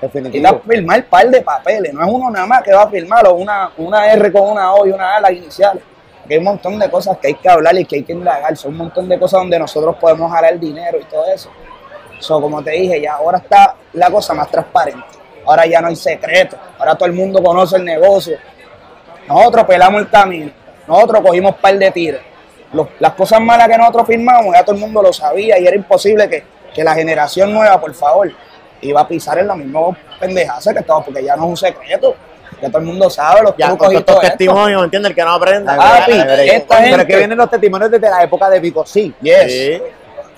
[0.00, 0.42] Definitivo.
[0.42, 1.92] Necesitas firmar par de papeles.
[1.94, 4.74] No es uno nada más que va a firmar o una, una R con una
[4.74, 5.82] O y una A las iniciales.
[6.30, 8.56] Aquí hay un montón de cosas que hay que hablar y que hay que indagar.
[8.56, 11.50] Son un montón de cosas donde nosotros podemos jalar dinero y todo eso.
[12.20, 15.02] So, como te dije, ya ahora está la cosa más transparente.
[15.44, 16.56] Ahora ya no hay secreto.
[16.78, 18.38] Ahora todo el mundo conoce el negocio.
[19.26, 20.52] Nosotros pelamos el camino.
[20.86, 22.20] Nosotros cogimos par de tiros.
[23.00, 26.28] Las cosas malas que nosotros firmamos, ya todo el mundo lo sabía y era imposible
[26.28, 28.30] que, que la generación nueva, por favor,
[28.82, 29.80] iba a pisar en la misma
[30.20, 32.14] pendejaza que estaba, porque ya no es un secreto.
[32.60, 35.10] Ya todo el mundo sabe los Ya, con estos testimonios, ¿entiendes?
[35.10, 35.74] El que no aprenda.
[35.74, 39.14] Esta Pero gente- que vienen los testimonios desde la época de Vico sí.
[39.22, 39.46] Yes.
[39.52, 39.82] Sí.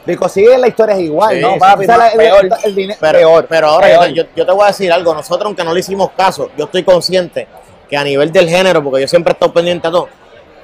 [0.04, 1.56] Vico sí, la historia es igual, Sí, ¿no?
[1.58, 2.44] papi, más el- peor.
[2.44, 3.46] el- el dinero- Pero, peor.
[3.48, 4.08] pero ahora Peor.
[4.08, 5.14] yo, yo te voy a decir algo.
[5.14, 7.46] Nosotros, aunque no le hicimos caso, yo estoy consciente
[7.88, 10.08] que a nivel del género, porque yo siempre he estado pendiente a todo,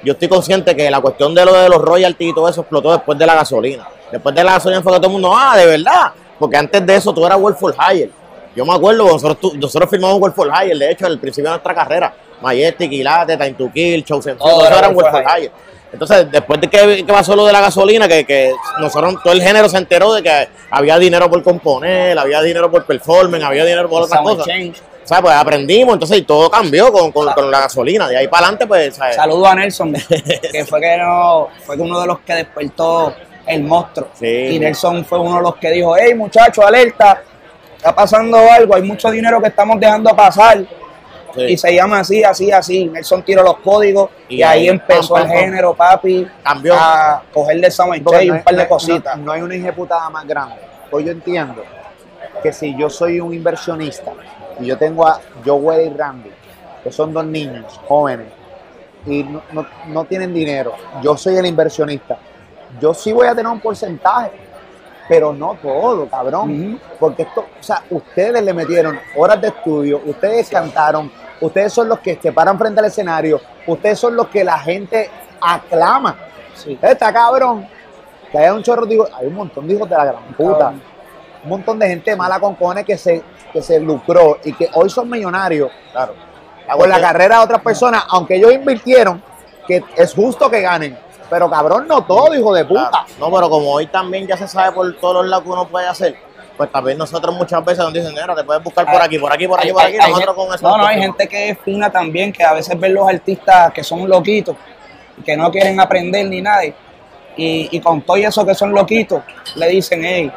[0.03, 2.91] yo estoy consciente que la cuestión de lo de los royalties y todo eso explotó
[2.91, 3.87] después de la gasolina.
[4.11, 6.11] Después de la gasolina fue que todo el mundo, ah, de verdad.
[6.37, 8.09] Porque antes de eso tú eras World for Hire.
[8.55, 11.73] Yo me acuerdo, nosotros, nosotros firmamos World for Hire, de hecho, al principio de nuestra
[11.73, 12.13] carrera.
[12.41, 15.51] Majestic, Ilate, Time to Kill, Chosen era eran World for Hire.
[15.91, 19.41] Entonces, después de que, que pasó lo de la gasolina, que, que nosotros, todo el
[19.41, 23.89] género se enteró de que había dinero por componer, había dinero por performance, había dinero
[23.89, 24.47] por otras cosas.
[24.47, 28.07] O sea, pues aprendimos, entonces y todo cambió con, con, con la gasolina.
[28.07, 29.15] De ahí para adelante, pues, ¿sabes?
[29.15, 29.93] Saludo a Nelson,
[30.51, 33.15] que fue que no, fue uno de los que despertó
[33.47, 34.09] el monstruo.
[34.13, 34.27] Sí.
[34.27, 37.23] Y Nelson fue uno de los que dijo, hey muchachos, alerta,
[37.79, 40.59] está pasando algo, hay mucho dinero que estamos dejando pasar.
[41.33, 41.41] Sí.
[41.43, 42.85] Y se llama así, así, así.
[42.85, 46.73] Nelson tiró los códigos y, Y ahí ahí, empezó pam, el pam, género, papi, Cambió.
[46.75, 49.17] a coger de Sound Porque y un par de cositas.
[49.17, 50.55] No, no hay una ejecutada más grande.
[50.89, 51.63] Pues yo entiendo
[52.43, 54.11] que si yo soy un inversionista
[54.59, 56.31] y yo tengo a Joel y Randy,
[56.83, 58.27] que son dos niños jóvenes,
[59.05, 62.17] y no, no- no tienen dinero, yo soy el inversionista,
[62.81, 64.31] yo sí voy a tener un porcentaje,
[65.09, 66.79] pero no todo, cabrón.
[66.99, 71.99] Porque esto, o sea, ustedes le metieron horas de estudio, ustedes cantaron, ustedes son los
[71.99, 75.09] que se paran frente al escenario, ustedes son los que la gente
[75.41, 76.15] aclama.
[76.53, 76.77] Sí.
[76.81, 77.67] Está cabrón.
[78.31, 80.57] Que haya un chorro, digo, hay un montón de hijos de la gran puta.
[80.59, 80.81] Cabrón.
[81.43, 84.89] Un montón de gente mala con cojones que se, que se lucró y que hoy
[84.89, 86.13] son millonarios Claro.
[86.77, 89.23] por la carrera de otras personas, aunque ellos invirtieron,
[89.65, 90.95] que es justo que ganen.
[91.29, 92.89] Pero cabrón, no todo, hijo de puta.
[92.89, 93.05] Claro.
[93.19, 95.87] No, pero como hoy también ya se sabe por todos los lados que uno puede
[95.87, 96.15] hacer,
[96.57, 99.47] pues también nosotros muchas veces nos dicen, "Nena, te puedes buscar por aquí, por aquí,
[99.47, 99.93] por aquí, por aquí.
[99.93, 100.67] hay- hay Nosotros con eso.
[100.67, 103.83] No, no, hay gente que es fina también, que a veces ven los artistas que
[103.83, 104.55] son loquitos,
[105.17, 106.65] y que no quieren aprender ni nada.
[106.65, 106.73] Y,
[107.37, 109.21] y con todo eso que son loquitos,
[109.55, 110.31] le dicen, hey,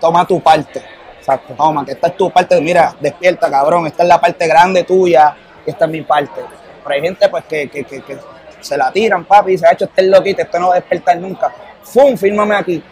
[0.00, 0.82] toma tu parte.
[1.18, 1.54] Exacto.
[1.56, 2.60] Toma, que esta es tu parte.
[2.60, 3.86] Mira, despierta, cabrón.
[3.86, 5.36] Esta es la parte grande tuya.
[5.64, 6.40] y Esta es mi parte.
[6.82, 8.18] Pero hay gente, pues, que, que, que, que
[8.62, 9.50] se la tiran, papi.
[9.50, 10.42] Y dice, hecho, este es loquito.
[10.42, 11.52] Este no va a despertar nunca.
[11.82, 12.16] ¡Fum!
[12.16, 12.82] Fírmame aquí.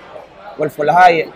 [0.56, 1.30] Por Hire.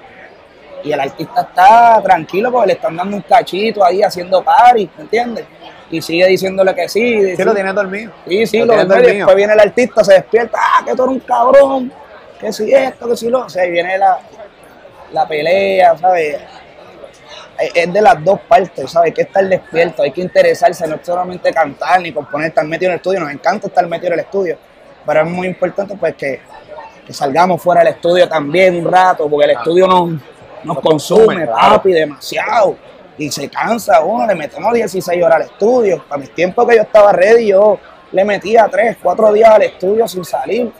[0.84, 5.02] Y el artista está tranquilo porque le están dando un cachito ahí haciendo party, ¿me
[5.04, 5.46] entiendes?
[5.90, 7.22] Y sigue diciéndole que sí.
[7.22, 7.42] Sí, sí.
[7.44, 8.12] lo tiene dormido.
[8.28, 9.16] Sí, sí, Lo lo tiene demás, y dormido.
[9.16, 11.92] después viene el artista, se despierta, ah, que tú eres un cabrón,
[12.38, 14.18] que si esto, que si lo, o sea, ahí viene la,
[15.12, 16.36] la pelea, ¿sabes?
[17.58, 19.06] Es- Es de las dos partes, ¿sabes?
[19.08, 22.88] Hay que estar despierto, hay que interesarse, no es solamente cantar ni componer, estar metido
[22.90, 24.58] en el estudio, nos encanta estar metido en el estudio,
[25.06, 26.40] pero es muy importante pues que,
[27.06, 30.20] que salgamos fuera del estudio también un rato, porque el estudio nos, nos
[30.64, 31.76] Nos consume, consume, claro.
[31.76, 32.76] papi, demasiado.
[33.16, 36.02] Y se cansa uno, le metemos 16 horas al estudio.
[36.08, 37.78] Para mis tiempos que yo estaba ready, yo
[38.10, 40.72] le metía 3, 4 días al estudio sin salir.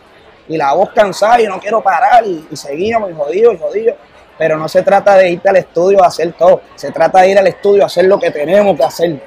[0.49, 2.27] Y la voz cansada y no quiero parar.
[2.27, 3.95] Y, y seguíamos y jodido y jodido.
[4.37, 6.63] Pero no se trata de irte al estudio a hacer todo.
[6.75, 9.21] Se trata de ir al estudio a hacer lo que tenemos que hacer.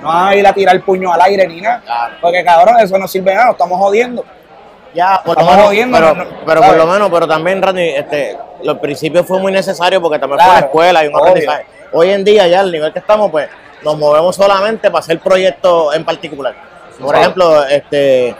[0.00, 1.80] No a ir a tirar el puño al aire ni nada.
[1.84, 2.14] Claro.
[2.20, 4.24] Porque cabrón, eso no sirve nada, nos estamos jodiendo.
[4.94, 7.90] Ya, por lo Estamos menos, jodiendo, pero, no, pero por lo menos, pero también, Randy,
[7.90, 11.66] este, los principios fue muy necesario porque también fue una escuela y un aprendizaje.
[11.92, 13.48] Hoy en día, ya al nivel que estamos, pues,
[13.82, 16.54] nos movemos solamente para hacer proyectos en particular.
[17.00, 18.34] Por ejemplo, este,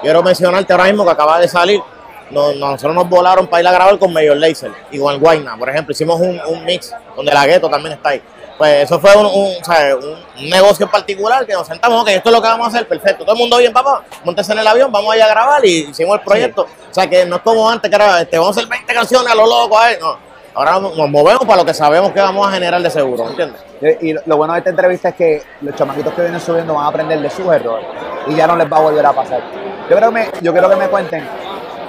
[0.00, 1.80] quiero mencionarte ahora mismo que acaba de salir,
[2.30, 5.56] nos- nosotros nos volaron para ir a grabar con Mayor Laser y con el Guayna,
[5.56, 8.22] por ejemplo, hicimos un, un mix donde la gueto también está ahí.
[8.56, 9.94] Pues eso fue un, un, ¿sabes?
[9.94, 12.70] un- un negocio en particular que nos sentamos, ok, esto es lo que vamos a
[12.70, 13.22] hacer, perfecto.
[13.24, 16.16] Todo el mundo bien, papá, montese en el avión, vamos allá a grabar y hicimos
[16.18, 16.62] el proyecto.
[16.90, 19.30] O sea que no es como antes que era, este, vamos a hacer 20 canciones
[19.30, 19.98] a lo loco, ¿eh?
[20.00, 20.28] no.
[20.54, 23.62] Ahora nos movemos para lo que sabemos que vamos a generar de seguro, ¿entiendes?
[24.02, 26.88] Y lo bueno de esta entrevista es que los chamaquitos que vienen subiendo van a
[26.88, 27.86] aprender de sus errores
[28.26, 29.40] y ya no les va a volver a pasar.
[29.88, 31.28] Yo creo que me, yo quiero que me cuenten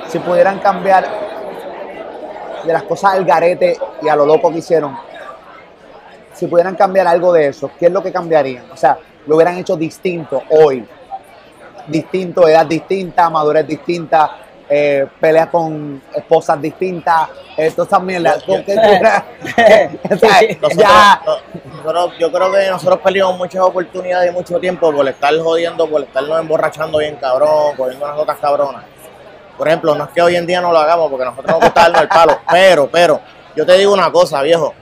[0.09, 1.05] si pudieran cambiar
[2.65, 4.97] de las cosas al garete y a lo loco que hicieron,
[6.33, 8.69] si pudieran cambiar algo de eso, ¿qué es lo que cambiarían?
[8.71, 10.85] O sea, lo hubieran hecho distinto hoy.
[11.87, 14.37] Distinto, edad distinta, madurez distinta,
[14.69, 18.81] eh, peleas con esposas distintas, esto también la Yo- yo- ¿qué tú-
[20.13, 21.21] o sea, Nosotros- ya,
[21.83, 26.01] nosotros- yo creo que nosotros perdimos muchas oportunidades y mucho tiempo por estar jodiendo, por
[26.03, 28.83] estarnos emborrachando bien cabrón, cogiendo unas notas cabronas.
[29.59, 31.81] Por ejemplo, no es que hoy en día no lo hagamos porque nosotros nos gusta
[31.81, 33.19] darnos el palo, pero, pero,
[33.57, 34.73] yo te digo una cosa, viejo.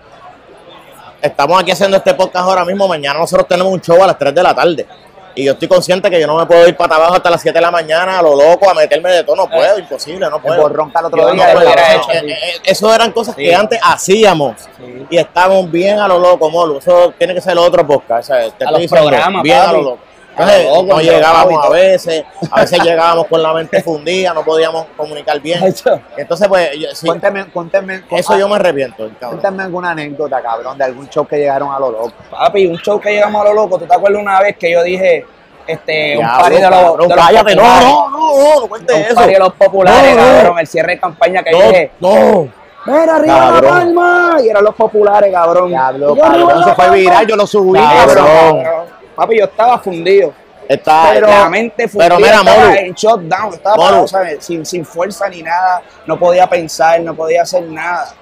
[1.19, 4.35] Estamos aquí haciendo este podcast ahora mismo, mañana nosotros tenemos un show a las 3
[4.35, 4.85] de la tarde.
[5.33, 7.57] Y yo estoy consciente que yo no me puedo ir para abajo hasta las 7
[7.57, 10.41] de la mañana a lo loco, a meterme de todo, no puedo, imposible, no el
[10.41, 10.67] puedo.
[10.67, 11.53] el otro día.
[11.53, 13.43] no no, eh, eh, Eso eran cosas Sí.
[13.43, 15.05] que antes hacíamos Sí.
[15.11, 16.77] y estábamos bien a lo loco, Molo.
[16.77, 18.29] Eso tiene que ser otro podcast.
[18.29, 19.99] o sea, te A estoy los diciendo, programas, bien a lo loco.
[20.37, 24.85] Entonces, no en llegábamos a veces, a veces llegábamos con la mente fundida, no podíamos
[24.95, 25.59] comunicar bien.
[26.17, 29.29] Entonces, pues, yo- sí, Cuéntame, cuéntame, eso yo me arrepiento, cabrón.
[29.39, 32.11] cuéntame alguna anécdota, cabrón, de algún show que llegaron a lo loco.
[32.29, 33.79] Papi, un show que llegamos a lo loco.
[33.79, 35.25] ¿Tú te acuerdas una vez que yo dije,
[35.65, 37.89] este, un Diablo, party de los, de los cállate, no, populares?
[37.89, 39.15] no, no, no, no cuentes Un eso.
[39.15, 40.37] party de los populares, No, no.
[40.37, 40.59] cabrón.
[40.59, 42.47] El cierre de campaña que No, dije, no.
[42.85, 43.69] ¡Mira, arriba la Cabrón.
[43.71, 44.37] palma!
[44.41, 45.67] Y eran los populares, cabrón.
[45.67, 46.95] Diablo, Y yo, "Arriba cabrón, la se fue palma".
[46.95, 48.85] viral, yo lo subí, Cabrón, cabrón.
[49.17, 50.33] Papi, yo estaba fundido.
[50.69, 52.75] Está, Pero, la mente fundida, pero mira, estaba Molu.
[52.77, 53.87] en shutdown, estaba Molu.
[53.87, 54.45] parado, ¿sabes?
[54.45, 58.13] Sin, sin fuerza ni nada, no podía pensar, no podía hacer nada.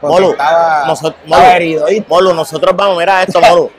[0.00, 1.54] Porque Molu, estaba, nosotros- estaba Molu.
[1.56, 1.86] herido.
[2.08, 3.70] Molu, nosotros vamos, mira esto, Molu.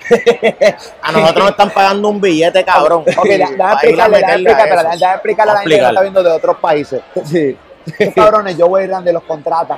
[1.01, 3.01] A nosotros nos están pagando un billete, cabrón.
[3.01, 4.89] Ok, da- déjame explicarle, déjame explicarle, eso.
[4.91, 7.01] déjame explicarle a la gente que está viendo de otros países.
[7.25, 7.57] Sí.
[7.99, 9.77] Estos cabrones, Joe y Randy los contratan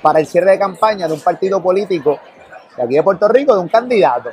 [0.00, 2.18] para el cierre de campaña de un partido político
[2.76, 4.30] de aquí de Puerto Rico, de un candidato,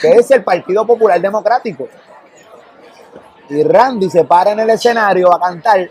[0.00, 1.88] que es el Partido Popular Democrático.
[3.48, 5.90] Y Randy se para en el escenario a cantar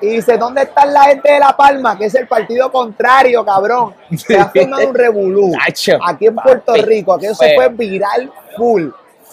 [0.00, 1.96] y dice, ¿dónde están la gente de La Palma?
[1.96, 3.94] Que es el partido contrario, cabrón.
[4.16, 5.52] Se ha formado un revolú.
[6.04, 8.88] Aquí en Puerto Rico, aquello se fue viral full.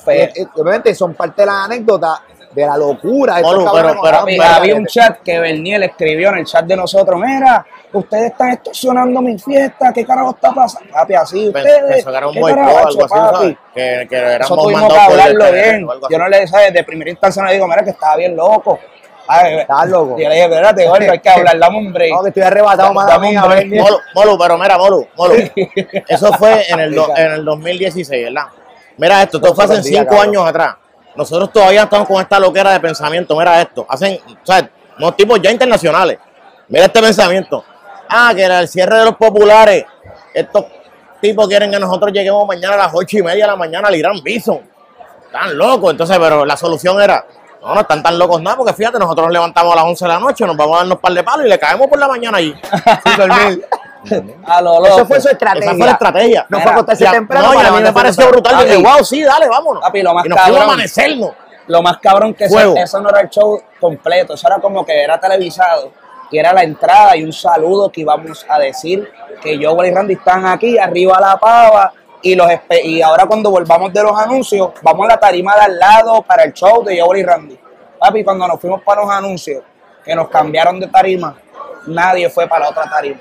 [0.05, 0.29] Feo.
[0.35, 2.21] Y- y obviamente son parte de la anécdota
[2.53, 3.37] de la locura.
[3.39, 8.31] estos pero- había un chat que Berniel escribió en el chat de nosotros, mira, ustedes
[8.31, 10.91] están extorsionando mi fiesta, ¿qué carajo está pasando?
[10.91, 13.57] Papi, así, Pensó ustedes, que era un ¿qué boicot algo así.
[13.73, 15.87] Que, que éramos Eso tuvimos que hablarlo bien.
[16.09, 16.73] Yo no le ¿sabes?
[16.73, 18.79] de primera instancia no le digo, mira, que estaba bien loco.
[19.39, 20.17] Estás loco.
[20.17, 22.13] Yo le dije, espérate, gordo, hay que hablar, dame un break.
[22.13, 23.45] No, que estoy arrebatado, mía.
[23.45, 23.81] Bernie.
[23.81, 25.33] Molu, Molu, pero mira, Molu, Molu.
[26.07, 28.47] Eso fue en el, en el 2016, ¿verdad?
[28.97, 30.75] Mira esto, esto fue hace cinco años atrás.
[31.15, 33.37] Nosotros todavía estamos con esta loquera de pensamiento.
[33.37, 36.19] Mira esto, hacen, o sea, unos tipos ya internacionales.
[36.67, 37.63] Mira este pensamiento.
[38.09, 39.85] Ah, que era el cierre de los populares.
[40.33, 40.65] Estos
[41.21, 43.95] tipos quieren que nosotros lleguemos mañana a las ocho y media de la mañana al
[43.95, 44.61] Irán Bison.
[45.25, 45.91] Están locos.
[45.91, 47.25] Entonces, pero la solución era,
[47.61, 50.09] no, no están tan locos nada, porque fíjate, nosotros nos levantamos a las 11 de
[50.09, 52.07] la noche, nos vamos a darnos un par de palos y le caemos por la
[52.07, 52.53] mañana allí.
[53.05, 53.65] Sin dormir.
[54.45, 54.87] A lo loco.
[54.87, 55.69] Eso fue su estrategia.
[55.69, 56.45] Esa fue la estrategia.
[56.49, 57.53] No fue acostarse temprano.
[57.53, 58.59] No, y a mí me pareció brutal.
[58.59, 59.81] Yo dije, wow, sí, dale, vámonos.
[59.81, 60.61] Papi, lo más y nos cabrón.
[60.61, 61.31] amanecernos.
[61.67, 65.19] Lo más cabrón que eso, no era el show completo, eso era como que era
[65.19, 65.91] televisado.
[66.31, 69.09] Y era la entrada y un saludo que íbamos a decir
[69.41, 71.93] que yo y Randy están aquí, arriba la pava.
[72.23, 72.47] Y, los
[72.83, 76.43] y ahora cuando volvamos de los anuncios, vamos a la tarima de al lado para
[76.43, 77.59] el show de Joel y Randy.
[77.99, 79.63] Papi, cuando nos fuimos para los anuncios,
[80.03, 81.35] que nos cambiaron de tarima,
[81.87, 83.19] nadie fue para la otra tarima.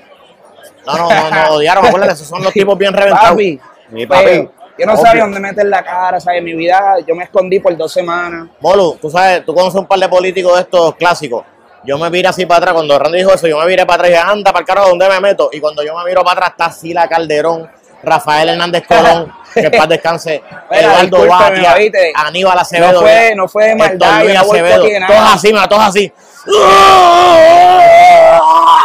[0.85, 1.85] No, no, no, no, odiaron.
[1.85, 3.29] Acuérdate, esos son los tipos bien reventados.
[3.31, 4.49] Papi, Mi papi.
[4.77, 5.03] yo no Obvio.
[5.05, 6.41] sabía dónde meter la cara, ¿sabes?
[6.41, 8.47] Mi vida, yo me escondí por dos semanas.
[8.59, 11.43] Molu, tú sabes, tú conoces un par de políticos de estos clásicos.
[11.83, 14.09] Yo me viré así para atrás, cuando Randy dijo eso, yo me viré para atrás
[14.09, 15.49] y dije, anda, para el carajo, ¿dónde me meto?
[15.51, 17.67] Y cuando yo me miro para atrás está Sila Calderón,
[18.03, 21.75] Rafael Hernández Colón, que paz descanse, Eduardo Batia.
[22.15, 22.93] Aníbal Acevedo.
[22.93, 26.13] No fue- no fue Héctor maldad, Acevedo, todos así, todos así.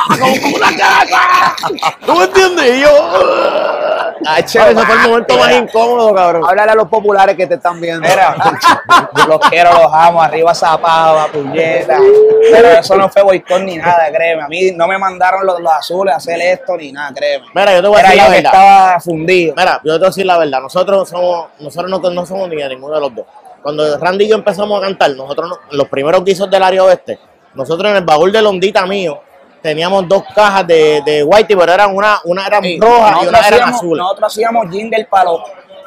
[0.09, 1.57] Como como una caca.
[2.05, 2.77] ¿Tú me entiendes?
[2.77, 2.89] Y yo...
[4.29, 6.43] Ay, ese fue el momento más incómodo, cabrón.
[6.49, 8.09] Háblale a los populares que te están viendo.
[8.09, 8.35] Mira,
[9.29, 11.99] los quiero, los amo, arriba zapado, puñeta.
[12.51, 14.43] Pero eso no fue boicot ni nada, créeme.
[14.43, 17.47] A mí no me mandaron los, los azules a hacer esto ni nada, créeme.
[17.55, 18.53] Mira, yo te voy a decir la verdad.
[18.53, 19.55] estaba fundido.
[19.57, 20.61] Mira, yo te voy a decir la verdad.
[20.61, 23.27] Nosotros somos, nosotros no, no somos ni de ninguno de los dos.
[23.63, 27.19] Cuando Randy y yo empezamos a cantar, nosotros no- los primeros guisos del área oeste,
[27.55, 29.21] nosotros en el baúl de Londita mío
[29.63, 33.41] teníamos dos cajas de, de Whitey, pero eran una, una eran Sí, rojas y una
[33.41, 34.03] eran azules.
[34.03, 35.41] Nosotros hacíamos jingle para los,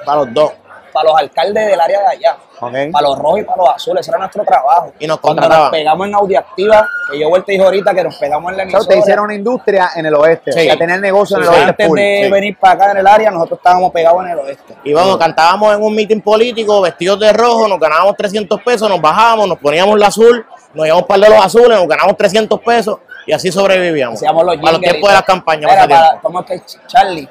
[0.06, 0.52] Para los dos.
[0.94, 2.38] para los alcaldes del área de allá.
[2.60, 4.92] Para los rojos y para los azules, ese era nuestro trabajo.
[5.00, 5.72] Y nos Cuando contrataban.
[5.72, 8.64] nos pegamos en Audioactiva, que yo vuelta y dije ahorita que nos pegamos en la
[8.64, 8.82] emisora.
[8.82, 10.52] ustedes hicieron una industria en el oeste.
[10.52, 10.60] Sí.
[10.60, 11.98] O sea, tener negocio en el oeste antes full.
[12.00, 12.32] de sí.
[12.32, 14.76] venir para acá en el área, nosotros estábamos pegados en el oeste.
[14.84, 19.00] Y vamos, cantábamos en un meeting político, vestidos de rojo, nos ganábamos 300 pesos, nos
[19.00, 23.00] bajábamos, nos poníamos la azul, nos íbamos para de los azules, nos ganamos 300 pesos
[23.26, 24.16] y así sobrevivíamos.
[24.18, 25.72] Hacíamos los Para los tiempos de las campañas.
[25.72, 26.20] Era para.
[26.22, 27.30] ¿Cómo es que Charlie?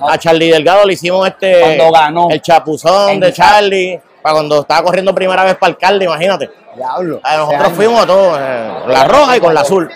[0.00, 1.60] No, A Charlie Delgado le hicimos este.
[1.60, 2.28] Cuando ganó.
[2.30, 4.00] El chapuzón de Cha- Charlie.
[4.22, 6.50] Para cuando estaba corriendo primera vez para alcalde, imagínate.
[6.74, 7.20] Diablo.
[7.22, 9.90] A nosotros fuimos a todos, eh, con la roja y con la azul.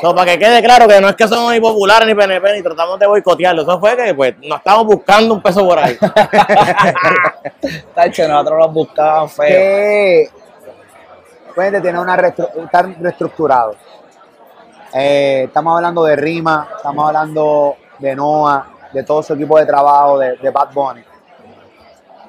[0.00, 2.62] So, para que quede claro que no es que somos ni populares ni PNP ni
[2.62, 3.62] tratamos de boicotearlo.
[3.62, 5.98] Eso fue que pues nos estábamos buscando un peso por ahí.
[7.94, 9.46] Tacho, nosotros los buscábamos feo.
[9.48, 10.30] que
[11.54, 13.74] pueden tener una restru- estar reestructurado.
[14.92, 20.18] Eh, estamos hablando de Rima, estamos hablando de Noah, de todo su equipo de trabajo,
[20.18, 21.04] de, Bad Bunny.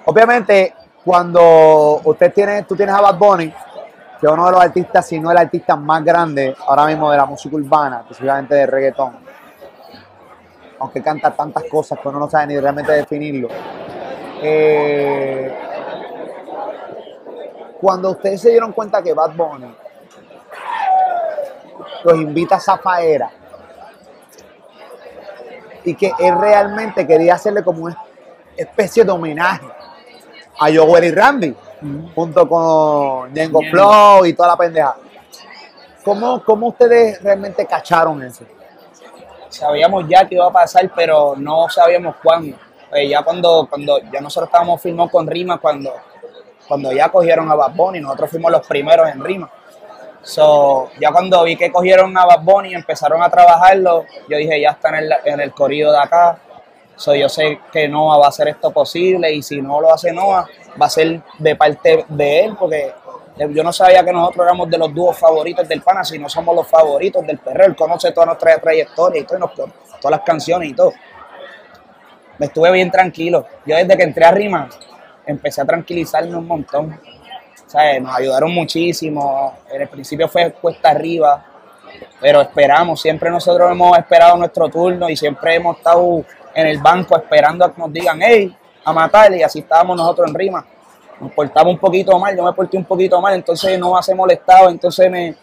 [0.06, 0.74] Obviamente,
[1.06, 5.20] cuando usted tiene, tú tienes a Bad Bunny, que es uno de los artistas, si
[5.20, 9.18] no el artista más grande ahora mismo de la música urbana, específicamente de reggaetón,
[10.80, 13.48] aunque canta tantas cosas que uno no sabe ni realmente definirlo.
[14.42, 15.58] Eh,
[17.80, 19.74] cuando ustedes se dieron cuenta que Bad Bunny
[22.04, 23.32] los invita a Zafaera
[25.84, 27.98] y que él realmente quería hacerle como una
[28.56, 29.68] especie de homenaje
[30.60, 31.56] a Joel y Randy
[32.14, 33.62] junto con Ñengo.
[33.72, 34.96] Flow y toda la pendeja.
[36.04, 38.44] ¿Cómo, ¿Cómo ustedes realmente cacharon eso?
[39.50, 42.58] Sabíamos ya que iba a pasar, pero no sabíamos cuándo.
[42.90, 45.94] Pues ya cuando, cuando ya nosotros estábamos firmados con Rima, cuando,
[46.68, 49.50] cuando ya cogieron a Bad Bunny, nosotros fuimos los primeros en Rima.
[50.22, 54.60] So, ya cuando vi que cogieron a Bad Bunny y empezaron a trabajarlo, yo dije,
[54.60, 56.40] ya está en el, en el corrido de acá.
[56.96, 60.12] So, yo sé que Noah va a hacer esto posible y si no lo hace
[60.12, 60.46] Noah,
[60.80, 62.94] va a ser de parte de él, porque
[63.38, 66.54] yo no sabía que nosotros éramos de los dúos favoritos del pana, si no somos
[66.54, 67.68] los favoritos del perreo.
[67.68, 69.56] Él conoce toda nuestra trayectoria y todas
[70.10, 70.92] las canciones y todo.
[72.38, 73.46] Me estuve bien tranquilo.
[73.66, 74.70] Yo desde que entré a Rima,
[75.26, 77.00] empecé a tranquilizarme un montón.
[77.70, 78.02] ¿Sabes?
[78.02, 79.54] Nos ayudaron muchísimo.
[79.72, 81.46] En el principio fue cuesta arriba,
[82.20, 83.00] pero esperamos.
[83.00, 87.72] Siempre nosotros hemos esperado nuestro turno y siempre hemos estado en el banco esperando a
[87.72, 89.38] que nos digan, hey, a matarle.
[89.38, 90.66] Y así estábamos nosotros en Rima.
[91.20, 94.70] Nos portamos un poquito mal, yo me porté un poquito mal, entonces no hace molestado,
[94.70, 95.36] entonces me,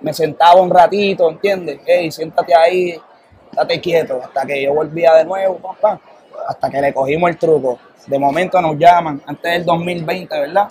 [0.00, 1.80] me sentaba un ratito, ¿entiendes?
[1.86, 3.00] Hey, siéntate ahí,
[3.50, 5.98] estate quieto, hasta que yo volvía de nuevo, pam,
[6.46, 7.78] hasta que le cogimos el truco.
[8.06, 10.68] De momento nos llaman, antes del 2020, ¿verdad?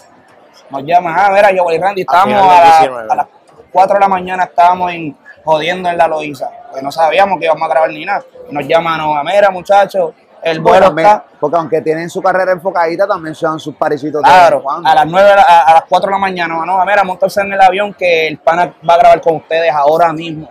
[0.73, 3.27] Nos llaman, ah, mira, yo y Randy, estábamos a, la- 19, a las
[3.71, 7.63] 4 de la mañana, estábamos en, jodiendo en la Loiza, pues no sabíamos que íbamos
[7.63, 8.23] a grabar ni nada.
[8.49, 11.25] Y nos llaman, no, mira, muchachos, el Porque vuelo también- está...
[11.39, 15.29] porque aunque tienen su carrera enfocadita, también se dan sus parecitos Claro, a las 9
[15.29, 17.93] de la- a, a las 4 de la mañana, no, mira, montarse en el avión
[17.93, 20.49] que el pana va a grabar con ustedes ahora mismo.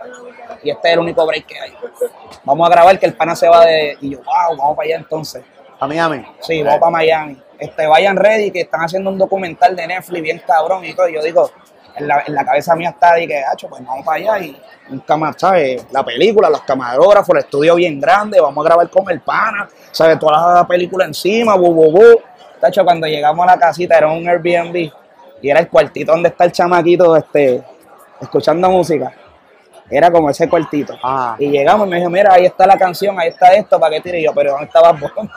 [0.63, 1.73] Y este es el único break que hay.
[2.45, 3.97] Vamos a grabar que el pana se va de.
[3.99, 5.43] Y yo, wow, vamos para allá entonces.
[5.77, 6.25] A Miami.
[6.39, 7.41] Sí, vamos para Miami.
[7.63, 11.07] Este, vayan ready, que están haciendo un documental de Netflix bien cabrón y todo.
[11.07, 11.49] Y yo digo,
[11.95, 14.61] en la, en la cabeza mía está de que, hacho, pues vamos para allá y
[14.89, 15.85] nunca más, ¿sabes?
[15.89, 20.19] La película, los camarógrafos, el estudio bien grande, vamos a grabar con el pana, ¿sabes?
[20.19, 22.21] Toda la película encima, bu, bu, bu.
[22.59, 24.91] Tacho, cuando llegamos a la casita era un Airbnb
[25.41, 27.63] y era el cuartito donde está el chamaquito, este,
[28.19, 29.13] escuchando música.
[29.89, 30.97] Era como ese cuartito.
[31.01, 31.37] Ah.
[31.39, 34.01] Y llegamos y me dijo, mira, ahí está la canción, ahí está esto, ¿para qué
[34.01, 34.21] tire?
[34.21, 35.29] Yo, pero ¿dónde estaba Bond?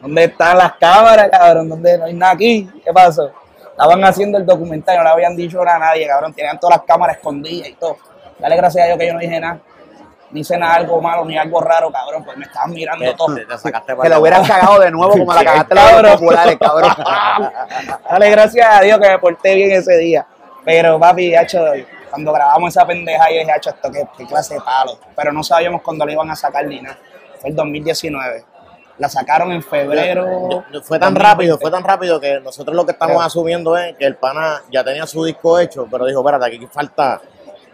[0.00, 1.68] ¿Dónde están las cámaras, cabrón?
[1.68, 2.68] ¿Dónde no hay nada aquí?
[2.84, 3.30] ¿Qué pasó?
[3.70, 6.32] Estaban haciendo el documental, no le habían dicho nada a nadie, cabrón.
[6.34, 7.96] Tenían todas las cámaras escondidas y todo.
[8.38, 9.58] Dale gracias a Dios que yo no dije nada.
[10.32, 12.24] Ni hice nada algo malo, ni algo raro, cabrón.
[12.24, 13.34] Pues me estaban mirando todo.
[13.34, 16.12] te- te sacaste Que lo hubieras cagado de nuevo como la cagaste los cabrón.
[16.12, 16.90] populares, cabrón.
[18.10, 20.26] Dale gracias a Dios que me porté bien ese día.
[20.64, 21.64] Pero, papi, hacho,
[22.10, 24.98] cuando grabamos esa pendeja, yo dije, hacho, esto qué, qué clase de palo.
[25.16, 26.98] Pero no sabíamos cuándo lo iban a sacar ni nada.
[27.40, 28.44] Fue el 2019.
[29.00, 30.62] La sacaron en febrero.
[30.84, 31.20] Fue tan 2020.
[31.20, 33.26] rápido, fue tan rápido que nosotros lo que estamos Creo.
[33.26, 37.20] asumiendo es que el pana ya tenía su disco hecho, pero dijo, espérate, aquí falta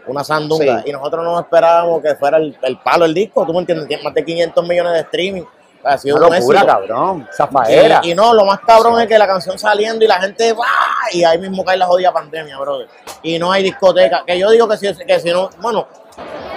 [0.07, 0.81] una sandunga.
[0.83, 0.89] Sí.
[0.89, 4.03] Y nosotros no esperábamos que fuera el, el palo el disco, tú me entiendes, tiene
[4.03, 5.43] más de 500 millones de streaming.
[5.83, 6.73] Ha sido Una un locura, éxito.
[6.73, 7.27] cabrón.
[7.35, 7.99] Zafaera.
[8.03, 10.65] Y, y no, lo más cabrón es que la canción saliendo y la gente va
[11.13, 12.87] y ahí mismo cae la jodida pandemia, brother.
[13.21, 14.23] Y no hay discoteca.
[14.25, 15.87] Que yo digo que si, que si no, bueno,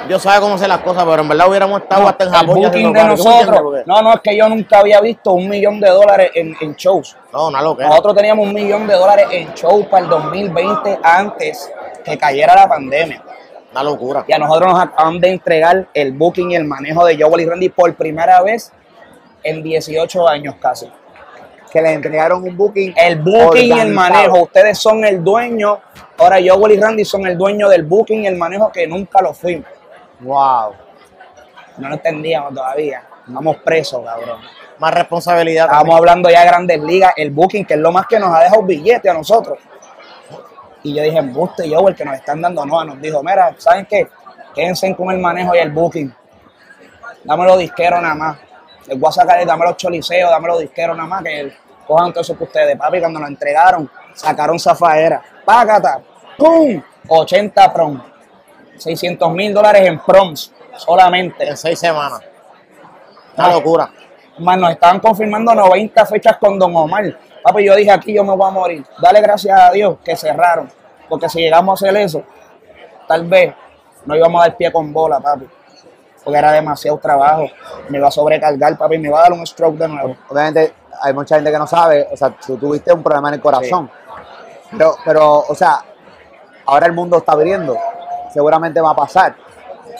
[0.09, 2.61] Dios sabe cómo hacer las cosas, pero en verdad hubiéramos estado hasta en el Japón.
[2.63, 3.83] ya booking de nosotros.
[3.87, 7.17] No, no, es que yo nunca había visto un millón de dólares en, en shows.
[7.17, 7.87] Porque- No, una loca.
[7.87, 11.71] Nosotros teníamos un millón de dólares en shows para el 2020 antes
[12.05, 13.23] que cayera la pandemia.
[13.71, 14.25] Una locura.
[14.27, 17.47] Y a nosotros nos acaban de entregar el booking y el manejo de Joel y
[17.47, 18.73] Randy por primera vez
[19.45, 20.91] en 18 años casi.
[21.71, 22.95] Que les entregaron un booking.
[22.97, 24.43] El booking y el manejo.
[24.43, 25.81] Ustedes son el dueño.
[26.19, 29.33] Ahora yo, Willy Randy, son el dueño del booking y el manejo que nunca lo
[29.33, 29.67] fuimos.
[30.21, 30.75] Wow.
[31.79, 33.03] No lo entendíamos todavía.
[33.27, 34.41] Estamos presos, cabrón.
[34.79, 35.67] Más responsabilidad.
[35.67, 35.99] Estábamos también.
[35.99, 38.63] hablando ya de grandes ligas, el booking, que es lo más que nos ha dejado
[38.63, 39.59] billete a nosotros.
[40.83, 43.87] Y yo dije, embuste yo, el que nos están dando no, nos dijo, mira, ¿saben
[43.87, 44.09] qué?
[44.55, 46.13] Quédense con el manejo y el booking.
[47.25, 48.39] Dámelo disquero nada más.
[48.91, 51.53] Les voy a sacar, dámelo choliseos, dámelo disquero nada más, que
[51.87, 55.23] cojan todo eso que ustedes, papi, cuando nos entregaron, sacaron zafaera.
[55.45, 56.01] Págata,
[56.37, 56.83] ¡pum!
[57.07, 58.03] 80 prom.
[58.77, 61.49] 600 mil dólares en proms solamente.
[61.49, 62.21] En seis semanas.
[63.37, 63.93] Una locura.
[64.39, 67.17] Más nos estaban confirmando 90 fechas con Don Omar.
[67.45, 68.85] Papi, yo dije aquí yo me voy a morir.
[69.01, 70.69] Dale gracias a Dios que cerraron.
[71.09, 72.25] Porque si llegamos a hacer eso,
[73.07, 73.55] tal vez
[74.05, 75.47] no íbamos a dar pie con bola, papi.
[76.25, 77.47] Porque era demasiado trabajo.
[77.89, 80.17] Me iba a sobrecargar, papi, me iba a dar un stroke de nuevo.
[80.29, 83.41] Obviamente, hay mucha gente que no sabe, o sea, tú tuviste un problema en el
[83.41, 83.91] corazón.
[84.71, 85.83] Pero, pero, o sea,
[86.67, 87.77] ahora el mundo está abriendo.
[88.33, 89.35] Seguramente va a pasar.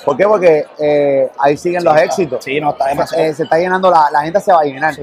[0.05, 0.25] ¿Por qué?
[0.25, 2.45] Porque eh, ahí siguen los éxitos.
[2.45, 3.25] Sí, no, está demasiado.
[3.25, 4.95] Eh, se está llenando, la, la gente se va a llenar.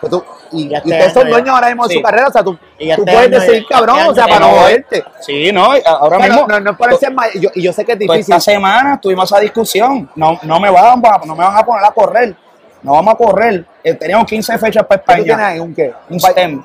[0.00, 1.98] Pues tú- y, Y y ustedes son dueños ahora mismo de sí.
[1.98, 5.04] su carrera, o sea, tú, tú puedes decir, cabrón, o sea, para no moverte.
[5.20, 6.46] Sí, no, y ahora Pero mismo.
[6.48, 8.34] no, no es por ser yo, y yo sé que es Pues difícil.
[8.34, 10.10] esta semana tuvimos esa discusión.
[10.16, 12.34] No, no, me van, a- no me van a poner a correr.
[12.82, 13.64] No vamos a correr.
[13.84, 15.46] Eh, teníamos 15 fechas para ¿Qué tú tienes España.
[15.48, 15.58] ahí?
[15.60, 15.92] ¿Un qué?
[16.08, 16.62] Un stem.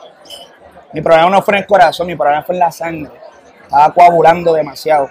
[0.94, 3.12] Mi problema no fue en el corazón, mi problema fue en la sangre.
[3.64, 5.10] Estaba coagulando demasiado.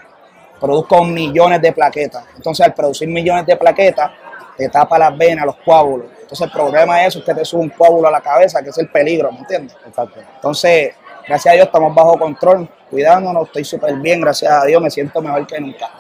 [0.59, 2.25] Produzco millones de plaquetas.
[2.37, 4.11] Entonces, al producir millones de plaquetas,
[4.57, 6.07] te tapa las venas, los coágulos.
[6.23, 8.89] Entonces, el problema es que te sube un coágulo a la cabeza, que es el
[8.89, 9.77] peligro, ¿me entiendes?
[9.87, 10.21] Exacto.
[10.37, 10.95] Entonces,
[11.27, 15.21] gracias a Dios estamos bajo control, cuidándonos, estoy súper bien, gracias a Dios, me siento
[15.21, 15.91] mejor que nunca.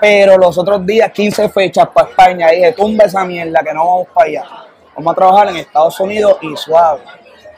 [0.00, 4.08] Pero los otros días, 15 fechas para España, dije, tumba esa mierda que no vamos
[4.12, 4.44] para allá.
[4.94, 7.00] Vamos a trabajar en Estados Unidos y suave.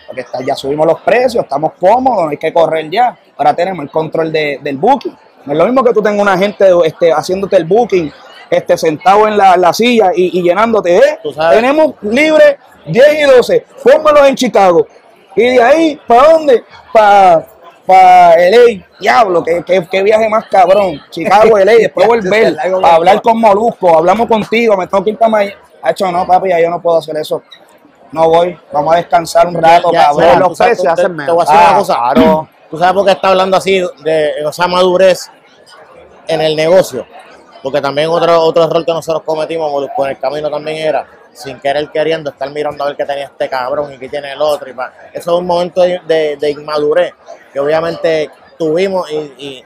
[0.07, 3.17] Porque está- ya subimos los precios, estamos cómodos, no hay que correr ya.
[3.37, 5.17] Ahora tenemos el control de- del booking.
[5.45, 8.11] No es lo mismo que tú tengas una gente este, haciéndote el booking,
[8.51, 10.97] este, sentado en la, la silla y, y llenándote.
[10.97, 11.19] ¿eh?
[11.23, 11.57] Tú sabes.
[11.61, 14.87] Tenemos libre 10 y 12, póngalos en Chicago.
[15.37, 16.65] Y de ahí, ¿para dónde?
[16.93, 17.47] Para
[17.87, 18.85] pa LA.
[19.01, 21.01] Diablo, qué, qué, qué viaje más cabrón.
[21.11, 25.31] Chicago, LA, después volver, para hablar con Molusco, hablamos contigo, me tengo que ir para
[25.31, 25.55] Miami.
[25.83, 27.43] Ha hecho, no, papi, ya yo no puedo hacer eso.
[28.11, 30.39] No voy, vamos a descansar un rato, Ya, cabrón.
[30.41, 31.95] los precios hacen te voy a decir Ah, una cosa.
[32.15, 32.49] claro.
[32.71, 35.31] Tú sabes por qué está hablando así de esa madurez
[36.27, 37.07] en el negocio.
[37.63, 41.91] Porque también otro, otro error que nosotros cometimos en el camino también era, sin querer
[41.91, 44.71] queriendo, estar mirando a ver qué tenía este cabrón y qué tiene el otro.
[44.71, 47.15] Y pa- Eso es un momento de, de- de inmadurez
[47.53, 49.65] que obviamente tuvimos y, y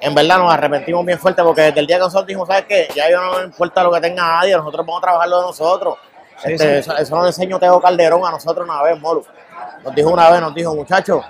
[0.00, 2.88] en verdad nos arrepentimos bien fuerte porque desde el día que nosotros dijimos, ¿sabes qué?
[2.94, 5.46] Ya yo no me importa lo que tenga nadie, nosotros vamos a trabajar lo de
[5.46, 5.96] nosotros.
[6.44, 6.90] Sí, Este, sí.
[6.90, 9.24] Eso, eso nos enseñó Teo Calderón a nosotros una vez, Molu.
[9.84, 11.24] Nos dijo una vez, nos dijo, muchachos,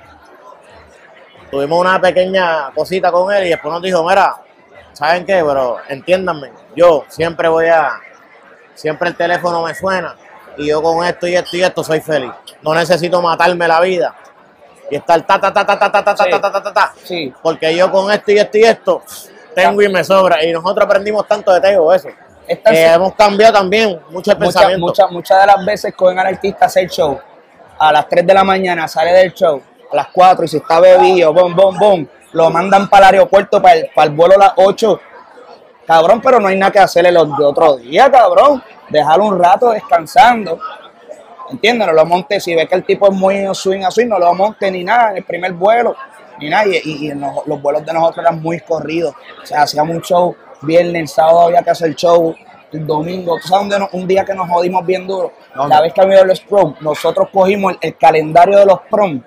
[1.50, 4.36] tuvimos una pequeña cosita con él y después nos dijo, mira,
[4.92, 5.42] ¿Saben qué?
[5.46, 8.00] Pero entiéndanme, yo siempre voy a,
[8.74, 10.16] siempre el teléfono me suena
[10.56, 12.30] y yo con esto y esto y esto soy feliz.
[12.62, 14.14] No necesito matarme la vida
[14.90, 16.30] y estar ta ta ta ta ta ta ta sí.
[16.30, 17.34] ta ta ta ta sí.
[17.42, 19.02] porque yo con esto y esto y esto
[19.54, 22.08] tengo y me sobra y nosotros aprendimos tanto de Teo eso.
[22.46, 25.06] Hemos cambiado también mucho pensamientos mucha.
[25.06, 27.18] Muchas de las veces cogen al artista hacer show
[27.78, 30.80] a las 3 de la mañana, sale del show a las 4 y si está
[30.80, 34.38] bebido, bom, bom, bom, lo mandan para el aeropuerto para el, para el vuelo a
[34.38, 35.00] las 8.
[35.86, 38.62] Cabrón, pero no hay nada que hacerle los de otro día, cabrón.
[38.88, 40.58] Dejarlo un rato descansando.
[41.50, 41.86] ¿Entiendes?
[41.88, 42.42] No lo montes.
[42.44, 45.18] Si ves que el tipo es muy swing así, no lo montes ni nada en
[45.18, 45.94] el primer vuelo,
[46.38, 46.64] ni nada.
[46.66, 49.14] Y, y- los, los vuelos de nosotros eran muy corridos.
[49.42, 52.34] O sea, hacíamos un show viernes, el sábado había que hacer show,
[52.72, 53.36] el domingo.
[53.42, 55.32] ¿Tú sabes dónde nos- un día que nos jodimos bien duro?
[55.68, 59.20] La vez que había los prom, nosotros cogimos el, el calendario de los prom.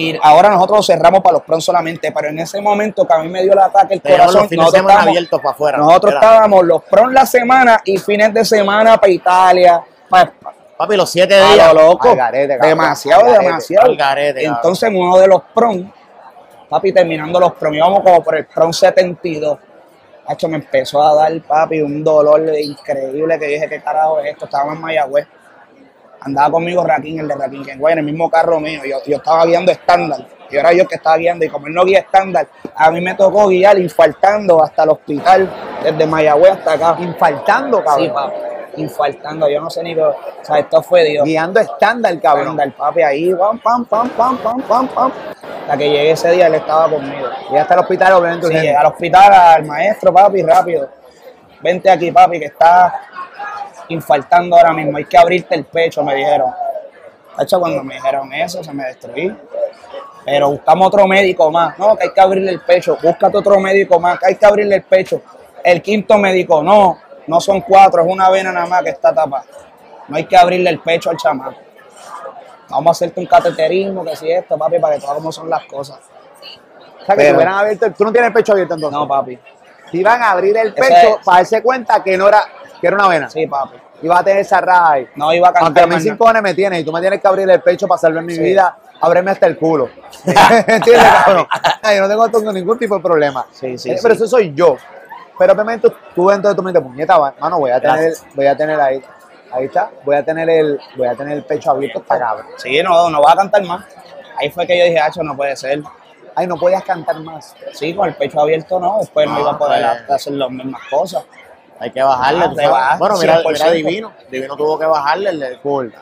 [0.00, 3.28] Y ahora nosotros cerramos para los prom solamente, pero en ese momento que a mí
[3.28, 5.78] me dio el ataque el Teníamos corazón, nosotros estábamos- abiertos para afuera.
[5.78, 10.32] nosotros Era- estábamos los prom la semana y fines de semana para Italia, para,
[10.76, 11.74] Papi, los siete a días.
[11.74, 12.16] lo loco.
[12.16, 13.92] cabrón, demasiado, demasiado.
[14.36, 15.90] Entonces, en uno de los prom,
[16.68, 19.58] papi, terminando los prom, íbamos como por el prom 72.
[20.26, 24.44] Hacho, me empezó a dar, papi, un dolor increíble que dije, ¿qué carajo es esto?
[24.44, 25.26] Estábamos en Mayagüez.
[26.20, 28.82] Andaba conmigo Raquín, el de Raquín Kenway, en el mismo carro mío.
[28.84, 30.26] Yo, yo estaba guiando estándar.
[30.50, 31.44] Y era yo que estaba guiando.
[31.44, 35.48] Y como él no guía estándar, a mí me tocó guiar infartando hasta el hospital,
[35.82, 36.96] desde Mayagüez hasta acá.
[37.00, 38.06] Infartando, cabrón.
[38.06, 38.36] Sí, papi.
[38.76, 40.02] Infartando, yo no sé ni qué.
[40.02, 41.24] O sea, esto fue Dios.
[41.24, 42.50] Guiando estándar, cabrón.
[42.50, 45.12] Estándar, papi, ahí, pam, pam, pam, pam, pam, pam, pam.
[45.62, 47.28] Hasta que llegué ese día, él estaba conmigo.
[47.52, 48.48] Y hasta el hospital, obviamente.
[48.48, 50.88] Sí, llegué al hospital, al maestro, papi, rápido.
[51.62, 53.02] Vente aquí, papi, que está
[53.90, 54.96] infartando ahora mismo.
[54.96, 56.50] Hay que abrirte el pecho, me dijeron.
[57.36, 59.34] Hacho, cuando me dijeron eso, se me destruí.
[60.24, 61.78] Pero buscamos otro médico más.
[61.78, 62.96] No, que hay que abrirle el pecho.
[63.02, 65.22] Búscate otro médico más, que hay que abrirle el pecho.
[65.62, 69.44] El quinto médico, no, no son cuatro, es una vena nada más que está tapada.
[70.08, 71.56] No hay que abrirle el pecho al chamaco.
[72.68, 75.64] Vamos a hacerte un cateterismo, que si esto, papi, para que todas cómo son las
[75.64, 75.98] cosas.
[75.98, 78.98] O sea, que Pero- te hubieran abierto, tú no tienes el pecho abierto entonces.
[78.98, 79.38] No, papi.
[79.90, 82.44] Te iban a abrir el pecho es- para darse cuenta que no era,
[82.80, 83.30] que era una vena.
[83.30, 83.76] Sí, papi.
[84.02, 85.08] Iba a tener esa raja ahí.
[85.14, 87.20] No iba a cantar Aunque a mí sin cojones me tienes y tú me tienes
[87.20, 88.40] que abrir el pecho para salvar mi Sí.
[88.40, 89.88] vida, ábreme hasta el culo.
[90.66, 91.46] ¿Entiendes, cabrón?
[91.84, 93.44] Yo no tengo, ningún tipo de problema.
[93.52, 94.00] Sí, sí, Eh, sí.
[94.02, 94.76] Pero eso soy yo.
[95.38, 98.26] Pero obviamente tú dentro de tu mente, puñeta, mano, voy a tener, Gracias.
[98.34, 99.02] voy a tener ahí,
[99.52, 102.46] ahí está, voy a tener el, voy a tener el pecho abierto hasta cabrón.
[102.56, 103.84] Sí, no, no va a cantar más.
[104.38, 105.82] Ahí fue que yo dije, hacho, no puede ser.
[106.34, 107.54] Ay, no podías cantar más.
[107.72, 110.80] Sí, con el pecho abierto no, después no, No, iba a poder hacer las mismas
[110.90, 111.24] cosas.
[111.80, 112.44] Hay que bajarle.
[112.44, 112.98] Ah, tú sabes.
[112.98, 113.52] bueno, mira, 100%.
[113.52, 114.12] mira Divino.
[114.30, 115.30] Divino tuvo que bajarle.
[115.30, 115.92] el- Cool.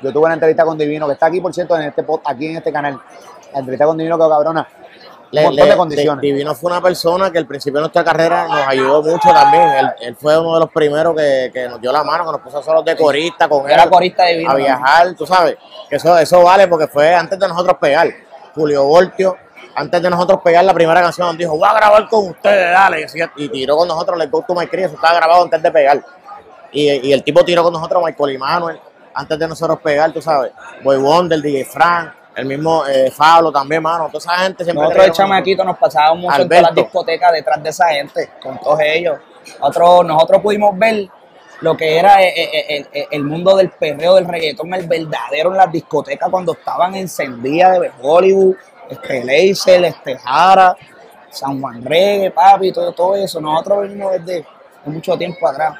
[0.00, 2.56] Yo tuve una entrevista con Divino, que está aquí, por cierto, en este aquí en
[2.56, 3.00] este canal.
[3.52, 4.68] La entrevista con Divino que cabrona.
[5.30, 6.22] le- un montón le- de condiciones.
[6.22, 9.68] Di- Divino fue una persona que al principio de nuestra carrera nos ayudó mucho también.
[9.70, 12.40] Él, él fue uno de los primeros que, que nos dio la mano, que nos
[12.40, 13.72] puso solos de corista con él.
[13.72, 14.52] Era corista divino.
[14.52, 15.56] a viajar, tú sabes,
[15.90, 18.08] que eso, eso vale porque fue antes de nosotros pegar.
[18.54, 19.36] Julio Voltio,
[19.74, 23.06] antes de nosotros pegar la primera canción, dijo, voy a grabar con ustedes, dale.
[23.36, 26.02] Y, tiró con nosotros Let's Go to My Creed, eso estaba grabado antes de pegar.
[26.72, 28.80] Y, y el tipo tiró con nosotros Michael y Manuel,
[29.14, 30.52] antes de nosotros pegar, tú sabes.
[30.82, 34.06] Boy Wonder, DJ Frank, el mismo eh, Fablo también, mano.
[34.06, 34.82] Toda esa gente siempre.
[34.82, 38.58] Nosotros de chamaquito nos pasábamos mucho en todas las discotecas detrás de esa gente, con
[38.58, 39.18] todos ellos.
[39.60, 41.08] Nosotros, nosotros pudimos ver
[41.60, 45.50] lo que era eh, eh, eh, el, el mundo del perreo, del reggaetón, el verdadero
[45.50, 48.56] en las discotecas cuando estaban encendidas de Hollywood,
[48.88, 50.76] este Laser, este Jara,
[51.30, 53.40] San Juan Reggae, papi, todo, todo eso.
[53.40, 54.46] Nosotros venimos desde
[54.84, 55.74] de mucho tiempo atrás,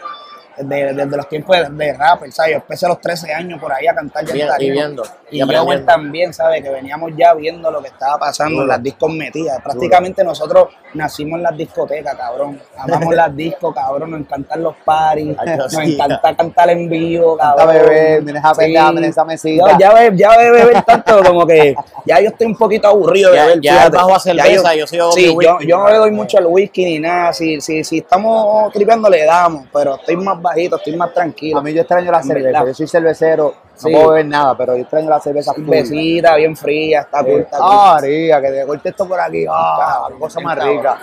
[0.56, 2.52] desde, desde los tiempos de, de rapper, ¿sabes?
[2.52, 5.78] Yo empecé a los 13 años por ahí a cantar ya y viendo, y Y,
[5.84, 6.62] también, ¿sabes?
[6.62, 8.62] Que veníamos ya viendo lo que estaba pasando Duro.
[8.64, 9.60] en las discos metidas.
[9.62, 12.60] Prácticamente nosotros nacimos en las discotecas, cabrón.
[12.76, 14.10] Amamos las discos, cabrón.
[14.12, 14.74] Nos encantan los.
[14.86, 15.24] Ay,
[15.56, 17.82] Nos encanta cantar en vivo, Canta cabrón.
[17.82, 19.70] beber, mira esa pendeja, mira esa mesita.
[19.72, 21.74] Yo, ya ve, ya beber tanto como que
[22.04, 23.92] ya yo estoy un poquito aburrido de Ya- beber.
[23.92, 25.36] bajo a cerveza, Ya yo con sí,
[25.66, 27.32] yo no le doy mucho al whisky ni nada.
[27.32, 29.66] Si, si, si estamos tripeando, le damos.
[29.72, 31.58] Pero estoy más bajito, estoy más tranquilo.
[31.58, 32.46] A mí yo extraño la En cerveza.
[32.46, 32.66] verdad.
[32.66, 33.90] Yo soy cervecero, Sí.
[33.90, 35.52] no puedo beber nada, pero yo extraño la cerveza.
[35.56, 37.66] Besita, bien fría, está cool, está cool.
[37.68, 39.44] Ah, María, que te corte esto por aquí.
[39.50, 40.76] Ah, cosa más cabrón.
[40.76, 40.98] rica.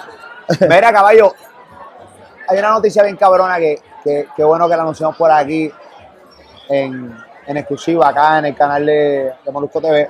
[0.70, 1.34] Mira, caballo,
[2.48, 5.70] hay una noticia bien cabrona que, que, que bueno que la anunciamos por aquí
[6.70, 7.18] en,
[7.48, 10.10] en exclusiva acá en el canal de, de Molusco TV.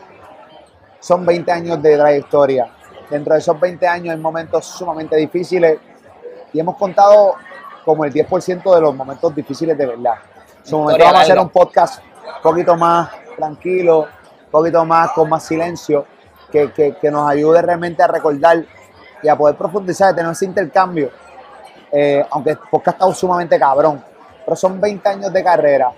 [1.00, 2.68] Son 20 años de trayectoria.
[3.10, 5.80] Dentro de esos 20 años hay momentos sumamente difíciles
[6.54, 7.36] y hemos contado
[7.86, 10.16] como el 10% de los momentos difíciles de verdad.
[10.60, 12.04] En su momento vamos a hacer un podcast
[12.38, 14.00] un poquito más tranquilo,
[14.46, 16.06] un poquito más con más silencio,
[16.52, 18.64] que, que- que nos ayude realmente a recordar
[19.24, 21.10] y a poder profundizar, a tener ese intercambio.
[21.92, 24.04] Eh, aunque el podcast estado sumamente cabrón,
[24.46, 25.92] pero son 20 años de carrera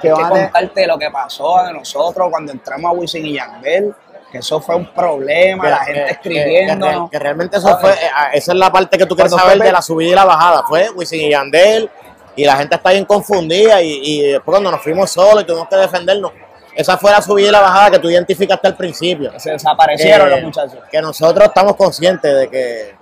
[0.00, 2.94] que Hay que van a tener- contarte lo que pasó de nosotros cuando entramos a
[2.94, 3.94] Wisin y Yandel,
[4.30, 6.86] que eso fue un problema, la gente escribiendo.
[7.10, 9.64] Que, que realmente eso fue, eh, esa es la parte que tú quieres Cuando saber
[9.66, 10.62] de la subida y la bajada.
[10.64, 11.88] Fue Wisin y Yandel
[12.36, 15.68] y la gente está bien confundida y, y después cuando nos fuimos solos y tuvimos
[15.68, 16.32] que defendernos,
[16.74, 19.32] esa fue la subida y la bajada que tú identificaste al principio.
[19.40, 20.78] Se desaparecieron los muchachos.
[20.90, 22.94] Que nosotros estamos conscientes de que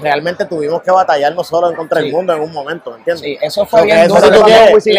[0.00, 2.08] realmente tuvimos que batallarnos solos contra Sí.
[2.08, 3.22] el mundo en un momento, ¿me entiendes?
[3.24, 4.26] Sí, eso fue Porque bien eso duro.
[4.26, 4.90] si tú quieres- Si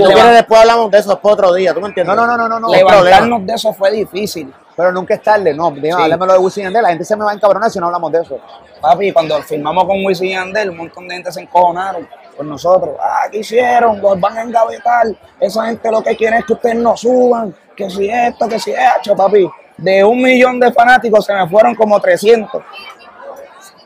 [0.00, 2.14] tú quieres después hablamos de eso después otro día, ¿tú me entiendes?
[2.16, 4.54] No, no, no, no, no, levantarnos de eso fue difícil.
[4.80, 5.70] Pero nunca es tarde, no.
[5.70, 5.96] Dime, Sí.
[5.98, 6.82] háblamelo de Wisin y Yandel.
[6.82, 8.38] La gente se me va a encabronar si no hablamos de eso.
[8.80, 12.96] Papi, cuando firmamos con Wisin y Yandel, un montón de gente se encojonaron con nosotros.
[12.98, 14.00] Ah, ¿qué hicieron?
[14.00, 15.06] Los van a engavetar.
[15.38, 17.54] Esa gente lo que quiere es que ustedes no suban.
[17.76, 19.46] Que si esto, que si esto, papi.
[19.76, 22.62] De un millón de fanáticos se me fueron como 300.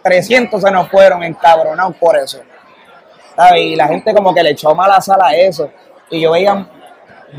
[0.02, 2.38] 300 se nos fueron encabronados por eso.
[3.34, 3.62] ¿Sabes?
[3.62, 5.70] Y la gente como que le echó mala sala a eso.
[6.10, 6.68] Y yo veía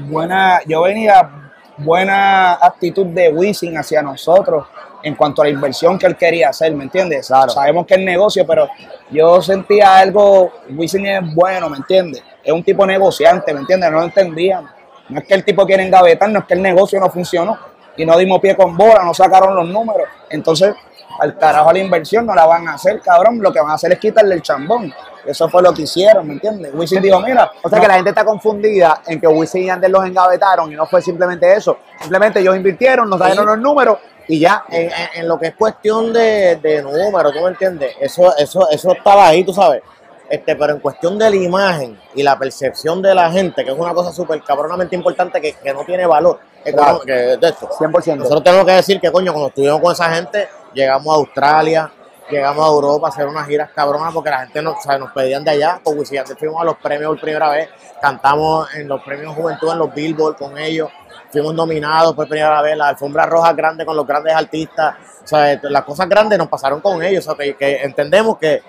[0.09, 1.44] buena, yo venía
[1.77, 4.67] buena actitud de Wisin hacia nosotros
[5.03, 7.27] en cuanto a la inversión que él quería hacer, ¿me entiendes?
[7.27, 7.49] Claro.
[7.49, 8.67] Sabemos que es negocio, pero
[9.11, 12.23] yo sentía algo, Wisin es bueno, ¿me entiendes?
[12.43, 13.91] Es un tipo negociante, ¿me entiendes?
[13.91, 14.67] No lo entendían.
[15.09, 17.59] No es que el tipo quiere engavetar, no es que el negocio no funcionó
[17.95, 20.07] y no dimos pie con bola, no sacaron los números.
[20.29, 20.73] Entonces,
[21.19, 23.39] al carajo a la inversión no la van a hacer, cabrón.
[23.41, 24.93] Lo que van a hacer es quitarle el chambón.
[25.25, 26.71] Eso fue lo que hicieron, ¿me entiendes?
[26.73, 29.65] Wisin dijo, mira, O sea no- que la gente está confundida en que Wisin y
[29.67, 31.79] Yandel los engavetaron y no fue simplemente eso.
[31.99, 33.35] Simplemente ellos invirtieron, nos Sí.
[33.35, 33.97] los números
[34.27, 34.63] y ya.
[34.69, 37.95] en, en- lo que es cuestión de, de números, ¿tú me entiendes?
[37.99, 39.81] Eso, eso, eso estaba ahí, tú sabes.
[40.29, 43.77] Este, pero en cuestión de la imagen y la percepción de la gente, que es
[43.77, 47.01] una cosa súper cabronamente importante que, que no tiene valor Claro.
[47.01, 47.69] que de esto.
[47.79, 48.15] 100%.
[48.17, 51.91] Nosotros tenemos que decir que, coño, cuando estuvimos con esa gente, llegamos a Australia,
[52.29, 55.11] llegamos a Europa a hacer unas giras cabronas porque la gente nos, o sea, nos
[55.11, 55.79] pedían de allá.
[55.83, 57.69] Con Yandel fuimos a los premios por primera vez,
[58.01, 60.89] cantamos en los premios Juventud, en los Billboard con ellos,
[61.31, 64.95] fuimos nominados por primera vez, la alfombra roja grande con los grandes artistas.
[65.23, 68.61] O sea, las cosas grandes nos pasaron con ellos, o sea, que, que entendemos que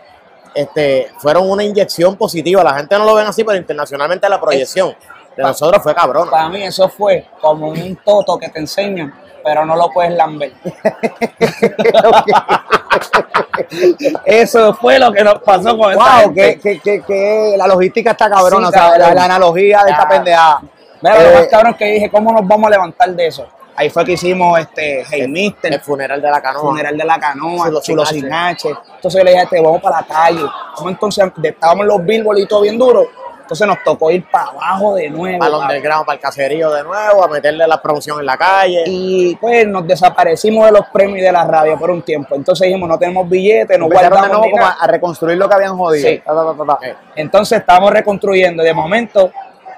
[0.54, 2.64] este, fueron una inyección positiva.
[2.64, 4.96] La gente no lo ven así, pero internacionalmente la proyección
[5.36, 6.30] de nosotros fue cabrona.
[6.30, 9.14] Para mí eso fue como un toto que te enseñan,
[9.46, 10.52] pero no lo puedes lamber.
[14.24, 16.58] eso fue lo que nos pasó con esa Wow, gente.
[16.58, 20.02] que, que, que, que la logística está cabrona, Sí, o sea, la, analogía de esta
[20.02, 20.08] Ah.
[20.08, 20.60] pendejada.
[21.00, 23.46] Mira, lo Eh, más cabrón que dije, ¿cómo nos vamos a levantar de eso?
[23.76, 26.62] Ahí fue que hicimos este Hey El Mister, funeral de la canoa.
[26.62, 28.68] funeral de la canoa, Chulo chulo, sin H.
[28.96, 30.42] Entonces yo le dije, este, vamos para la calle.
[30.76, 33.06] Vamos entonces, estábamos en los billboards y todo bien duro.
[33.46, 35.38] Entonces nos tocó ir para abajo de nuevo.
[35.38, 38.82] Para el underground, para el caserío de nuevo, a meterle la promoción en la calle.
[38.86, 42.34] Y pues nos desaparecimos de los premios y de la radio por un tiempo.
[42.34, 44.76] Entonces dijimos, no tenemos billetes, no empezaron de guardamos nuevo ni como nada.
[44.80, 46.08] a, reconstruir lo que habían jodido.
[46.08, 46.22] Sí.
[46.26, 46.78] Ta, ta,
[47.14, 49.30] Entonces estábamos reconstruyendo de momento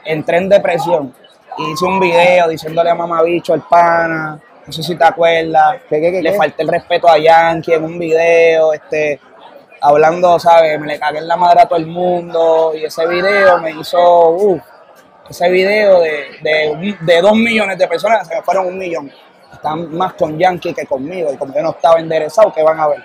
[0.02, 1.14] entré en depresión.
[1.58, 5.82] Hice un video diciéndole a mamabicho al pana, no sé si te acuerdas.
[5.90, 9.20] ¿Qué, qué, qué, le falté el respeto a Yankee en un video, este,
[9.80, 10.78] hablando, ¿sabes?
[10.80, 14.60] Me le cagué en la madre a todo el mundo y ese video me hizo,
[15.28, 19.12] ese video de, de, de dos millones de personas se me fueron un millón.
[19.52, 22.88] Están más con Yankee que conmigo y como yo no estaba enderezado, ¿qué van a
[22.88, 23.04] ver?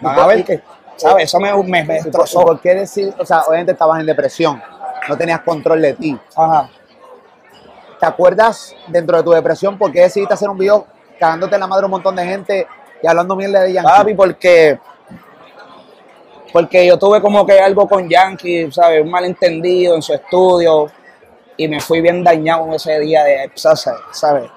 [0.00, 0.60] Van a ver que,
[0.96, 1.24] ¿sabes?
[1.24, 2.42] Eso me, me, me ¿Y por, y destrozó.
[2.42, 3.14] por qué decir?
[3.18, 4.62] O sea, obviamente estabas en depresión,
[5.08, 6.18] no tenías control de ti.
[6.36, 6.70] Ajá.
[8.00, 10.86] ¿Te acuerdas dentro de tu depresión por qué decidiste hacer un video
[11.20, 12.66] cagándote en la madre a un montón de gente
[13.00, 13.92] y hablando mierda de Yankee?
[13.92, 14.80] Papi, porque
[16.52, 19.02] porque yo tuve como que algo con Yankee, ¿sabes?
[19.02, 20.86] Un malentendido en su estudio
[21.56, 23.86] y me fui bien dañado ese día de, ¿sabes?
[24.12, 24.50] ¿sabes?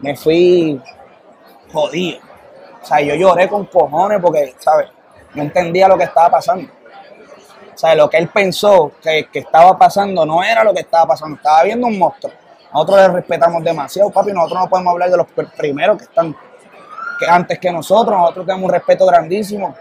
[0.00, 0.80] Me fui
[1.72, 2.18] jodido.
[2.82, 4.88] O sea, yo lloré con cojones porque, ¿sabes?
[5.34, 6.70] No entendía lo que estaba pasando.
[7.74, 11.06] O sea, lo que él pensó que, que estaba pasando no era lo que estaba
[11.08, 12.32] pasando, estaba viendo un monstruo.
[12.72, 16.34] Nosotros le respetamos demasiado, papi, nosotros no podemos hablar de los pr- primeros que están
[17.18, 19.74] que antes que nosotros, nosotros tenemos un respeto grandísimo.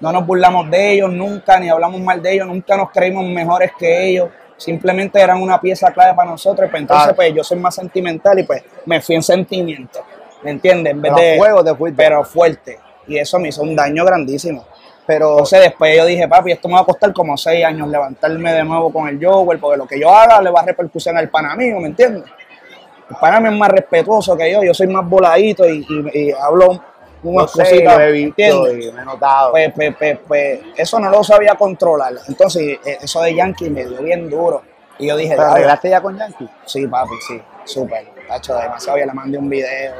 [0.00, 3.72] No nos burlamos de ellos nunca, ni hablamos mal de ellos, nunca nos creímos mejores
[3.78, 4.28] que ellos.
[4.56, 6.68] Simplemente eran una pieza clave para nosotros.
[6.70, 7.16] Pues entonces, Claro.
[7.16, 10.00] pues yo soy más sentimental y pues me fui en sentimiento.
[10.42, 10.92] ¿Me entiendes?
[10.92, 11.70] En vez Pero de.
[11.70, 11.96] te fuiste.
[12.02, 12.78] Pero fuerte.
[13.06, 14.64] Y eso me hizo un daño grandísimo.
[15.06, 18.52] Pero Entonces después yo dije, papi, esto me va a costar como seis años levantarme
[18.54, 21.28] de nuevo con el Joker, porque lo que yo haga le va a repercusión al
[21.28, 22.24] pana mío, ¿me entiendes?
[23.10, 25.84] El pana mío es más respetuoso que yo, yo soy más voladito y,
[26.14, 26.82] y- y hablo
[27.24, 28.86] no unas sé, cositas, lo he visto ¿entiendes?
[28.86, 29.50] y me he notado.
[29.52, 32.12] Pues, pues, pues, pues, eso no lo sabía controlar.
[32.28, 34.62] Entonces eh, eso de Yankee me dio bien duro.
[34.98, 36.48] Y yo dije, ¿Pero "Diablo, arreglaste ya con Yankee?
[36.66, 38.06] Sí, papi, sí, súper.
[38.28, 38.98] Tacho, demasiado.
[38.98, 39.94] Yo le mandé un video,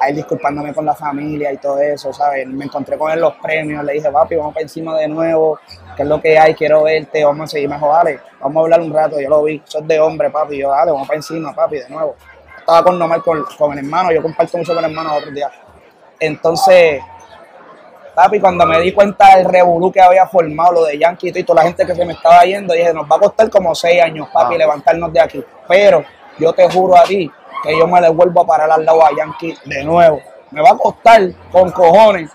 [0.00, 2.46] a él disculpándome con la familia y todo eso, ¿sabes?
[2.46, 5.60] Me encontré con él los premios, le dije, papi, vamos para encima de nuevo,
[5.94, 6.54] ¿qué es lo que hay?
[6.54, 9.60] Quiero verte, vamos a seguir mejor, dale, vamos a hablar un rato, yo lo vi,
[9.66, 12.16] sos de hombre, papi, yo, dale, vamos para encima, papi, de nuevo.
[12.58, 15.52] Estaba con Nomar, con, con el hermano, yo comparto mucho con el hermano otros días.
[16.20, 17.00] Entonces,
[18.14, 21.62] papi, cuando me di cuenta del revolú que había formado, lo de Yankee y toda
[21.62, 24.28] la gente que se me estaba yendo, dije, nos va a costar como seis años,
[24.32, 24.58] papi, Ah.
[24.58, 25.44] levantarnos de aquí.
[25.66, 26.04] Pero
[26.38, 27.30] yo te juro a ti
[27.62, 30.20] que yo me le vuelvo a parar al lado a Yankee de nuevo.
[30.50, 32.30] Me va a costar con cojones.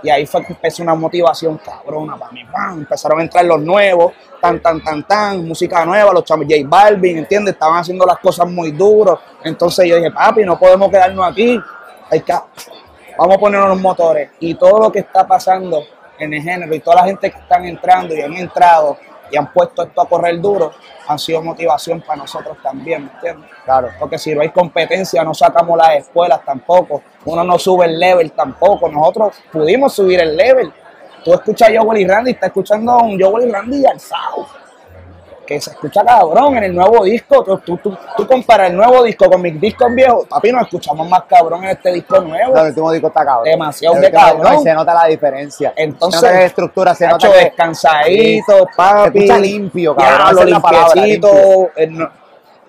[0.00, 2.44] Y ahí fue que empezó una motivación cabrona para mí.
[2.44, 2.78] ¡pam!
[2.78, 7.18] Empezaron a entrar los nuevos, tan, tan, tan, tan, música nueva, los chamos J Balvin,
[7.18, 7.54] ¿entiendes?
[7.54, 9.18] Estaban haciendo las cosas muy duros.
[9.42, 11.60] Entonces yo dije, papi, no podemos quedarnos aquí.
[12.10, 12.32] Hay que,
[13.18, 14.30] vamos a ponernos los motores.
[14.40, 15.82] Y todo lo que está pasando
[16.18, 18.96] en el género y toda la gente que están entrando y han entrado
[19.30, 20.72] y han puesto esto a correr duro,
[21.06, 23.50] han sido motivación para nosotros también, ¿me entiendes?
[23.64, 23.88] Claro.
[23.98, 27.02] Porque si no hay competencia, no sacamos las escuelas tampoco.
[27.26, 28.88] Uno no sube el level tampoco.
[28.88, 30.72] Nosotros pudimos subir el level.
[31.24, 34.46] Tú escuchas a Joel y Randy, está escuchando a un Joel y Randy alzado.
[35.48, 37.42] Que se escucha cabrón en el nuevo disco.
[37.42, 40.26] Tú, tú, tú, tú comparas el nuevo disco con mis discos viejos.
[40.26, 42.54] Papi, nos escuchamos más cabrón en este disco nuevo.
[42.54, 43.44] No, el último disco está cabrón.
[43.44, 44.42] Demasiado de cabrón.
[44.42, 45.72] no, y se nota la diferencia.
[45.74, 49.10] Entonces, se nota estructura, se nota que descansadito, papi.
[49.20, 51.70] Se escucha limpio, cabrón, palabra, limpiecito.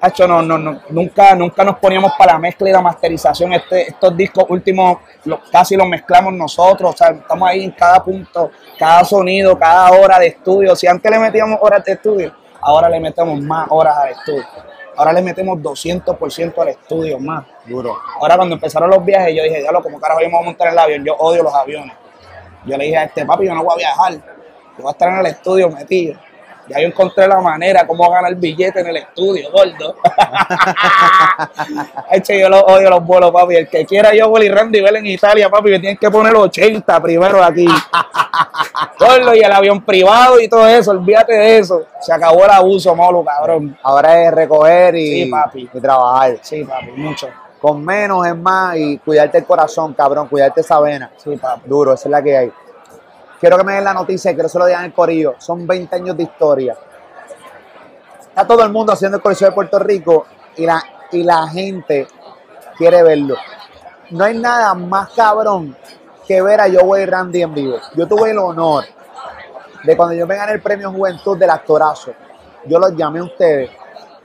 [0.02, 3.52] Hacho, no, no, no, nunca, nunca nos poníamos para la mezcla y la masterización.
[3.52, 6.94] Este, estos discos últimos lo- casi los mezclamos nosotros.
[6.94, 10.74] O sea, estamos ahí en cada punto, cada sonido, cada hora de estudio.
[10.78, 12.34] Si antes le metíamos horas de estudio,
[12.70, 14.46] ahora le metemos más horas al estudio.
[14.96, 17.46] Ahora le metemos 200% al estudio más.
[17.66, 17.98] duro.
[18.20, 21.04] Ahora cuando empezaron los viajes, yo dije, diablo, como carajo íbamos a montar el avión?
[21.06, 21.96] Yo odio los aviones.
[22.66, 24.14] Yo le dije a este papi, yo no voy a viajar.
[24.14, 26.20] Yo voy a estar en el estudio metido.
[26.70, 29.96] Ya yo encontré la manera cómo ganar billete en el estudio, gordo.
[32.12, 33.56] Eche, yo los odio los vuelos, papi.
[33.56, 37.02] El que quiera yo, Willy Randy, ver en Italia, papi, me tienen que poner 80
[37.02, 37.68] primero aquí.
[39.00, 41.84] gordo, y el avión privado y todo eso, olvídate de eso.
[42.02, 43.78] Se acabó el abuso, molo, cabrón.
[43.84, 45.70] Ahora es recoger y, Sí, papi.
[45.74, 46.38] y trabajar.
[46.42, 47.28] Sí, papi, mucho.
[47.60, 51.12] Con menos es más y cuidarte el corazón, cabrón, cuidarte esa vena.
[51.18, 51.68] Sí, papi.
[51.68, 52.52] Duro, esa es la que hay.
[53.40, 55.36] Quiero que me den la noticia, quiero que se lo digan el corillo.
[55.38, 56.78] Son 20 años de historia.
[58.22, 60.26] Está todo el mundo haciendo el Coliseo de Puerto Rico
[60.58, 62.08] y la, y la gente
[62.78, 63.36] quiere verlo.
[64.12, 65.76] No hay nada más cabrón
[66.28, 67.78] que ver a Joey Randy en vivo.
[67.96, 68.86] Yo tuve el honor
[69.84, 72.14] de cuando yo me gané el premio Juventud del Actorazo,
[72.66, 73.72] yo los llamé a ustedes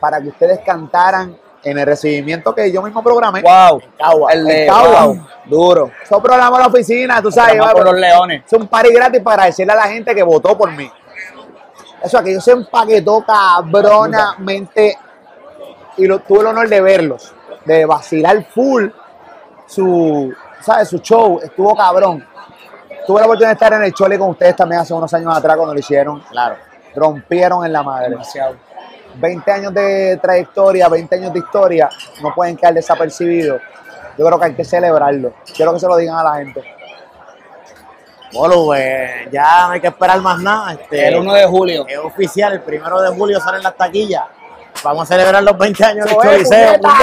[0.01, 3.43] para que ustedes cantaran en el recibimiento que yo mismo programé.
[3.43, 3.83] Wow.
[3.99, 5.07] Cagua, El de en Cagua.
[5.07, 5.91] wow, duro.
[6.03, 7.61] Eso programa en la oficina, tú sabes.
[7.61, 8.43] Va, por los leones.
[8.47, 10.91] es un party gratis para agradecerle a la gente que votó por mí.
[12.03, 14.99] Eso, aquello se empaquetó cabronamente
[15.97, 17.33] y lo, tuve el honor de verlos,
[17.65, 18.89] de vacilar full
[19.67, 20.89] su, ¿sabes?
[20.89, 22.27] Su show, estuvo cabrón.
[23.07, 25.57] Tuve la oportunidad de estar en el Chole con ustedes también hace unos años atrás
[25.57, 26.21] cuando lo hicieron.
[26.31, 26.57] Claro.
[26.95, 28.11] Rompieron en la madre.
[28.11, 28.57] Demasiado.
[29.17, 31.89] 20 años de trayectoria, 20 años de historia,
[32.23, 33.61] no pueden quedar desapercibidos.
[34.17, 35.33] Yo creo que hay que celebrarlo.
[35.55, 36.63] Quiero que se lo digan a la gente.
[38.33, 40.73] Bueno, pues ya no hay que esperar más nada.
[40.73, 41.87] Este, El 1 de julio.
[41.89, 44.25] Es oficial, el primero de julio salen las taquillas.
[44.83, 46.73] Vamos a celebrar los 20 años del Choliseo.
[46.81, 46.95] puñeta.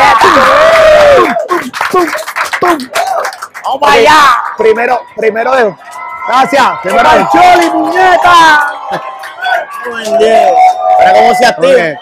[3.64, 4.18] ¡Vamos allá!
[4.58, 5.76] Primero, primero de.
[6.28, 6.64] Gracias.
[6.84, 8.71] Primero de Choli, muñeca.
[10.98, 11.94] Para cómo se active.
[11.94, 12.00] Ok.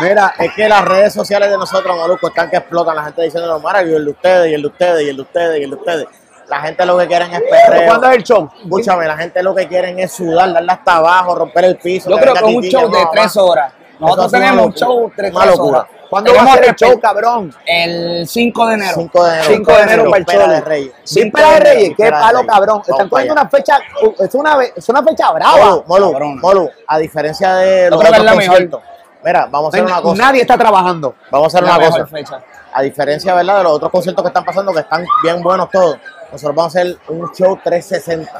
[0.00, 2.96] Mira, Es que las redes sociales de nosotros, Molusco, están que explotan.
[2.96, 5.60] La gente diciendo, maravilloso, el de ustedes, y el de ustedes, y el de ustedes,
[5.60, 6.06] y el de ustedes.
[6.48, 7.86] La gente lo que quieren es perreo.
[7.86, 8.50] ¿cuándo es el show?
[8.62, 12.10] Escúchame, la gente lo que quieren es sudar, darle hasta abajo, romper el piso.
[12.10, 13.72] Yo creo que un Titi, show de tres horas.
[13.98, 15.88] Nosotros tenemos un show de Una tres locura.
[16.10, 17.54] ¿Cuándo va a ser el show, cabrón?
[17.66, 18.94] El 5 de enero.
[18.94, 19.44] 5 de enero.
[19.48, 20.54] 5 de enero para el Choli.
[20.54, 20.92] de Reyes.
[21.14, 22.82] Víspera de Reyes, qué palo, cabrón.
[22.86, 25.82] Están poniendo una fecha, uh, es una, es una fecha brava.
[25.86, 28.80] Molu, Molu, a diferencia de los otros conciertos.
[29.24, 30.22] Mira, vamos a hacer una cosa.
[30.22, 31.14] Nadie está trabajando.
[31.30, 32.06] Vamos a hacer una cosa.
[32.06, 32.42] fecha.
[32.72, 33.58] A diferencia, ¿verdad?
[33.58, 35.96] De los otros conciertos que están pasando, que están bien buenos todos.
[36.30, 38.32] Nosotros vamos a hacer un show 360.